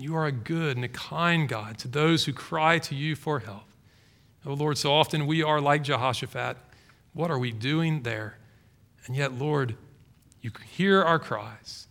You 0.00 0.16
are 0.16 0.26
a 0.26 0.32
good 0.32 0.76
and 0.76 0.84
a 0.84 0.88
kind 0.88 1.46
God 1.48 1.76
to 1.78 1.88
those 1.88 2.24
who 2.24 2.32
cry 2.32 2.78
to 2.78 2.94
you 2.94 3.14
for 3.14 3.40
help. 3.40 3.64
Oh 4.46 4.54
Lord, 4.54 4.78
so 4.78 4.92
often 4.94 5.26
we 5.26 5.42
are 5.42 5.60
like 5.60 5.82
Jehoshaphat. 5.82 6.56
What 7.12 7.30
are 7.30 7.38
we 7.38 7.52
doing 7.52 8.02
there? 8.02 8.38
And 9.06 9.14
yet, 9.14 9.34
Lord, 9.34 9.76
you 10.40 10.50
hear 10.72 11.02
our 11.02 11.18
cries. 11.18 11.86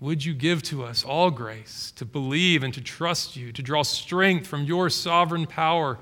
Would 0.00 0.24
you 0.24 0.34
give 0.34 0.62
to 0.64 0.82
us 0.84 1.04
all 1.04 1.30
grace 1.30 1.92
to 1.96 2.04
believe 2.04 2.64
and 2.64 2.74
to 2.74 2.80
trust 2.80 3.36
you, 3.36 3.52
to 3.52 3.62
draw 3.62 3.82
strength 3.82 4.46
from 4.46 4.64
your 4.64 4.90
sovereign 4.90 5.46
power? 5.46 5.98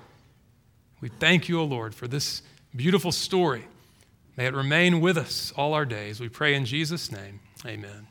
We 1.00 1.10
thank 1.10 1.48
you, 1.48 1.60
O 1.60 1.64
Lord, 1.64 1.94
for 1.94 2.08
this 2.08 2.42
beautiful 2.74 3.12
story. 3.12 3.66
May 4.36 4.46
it 4.46 4.54
remain 4.54 5.02
with 5.02 5.18
us 5.18 5.52
all 5.56 5.74
our 5.74 5.84
days. 5.84 6.18
We 6.18 6.30
pray 6.30 6.54
in 6.54 6.64
Jesus' 6.64 7.12
name. 7.12 7.40
Amen. 7.66 8.08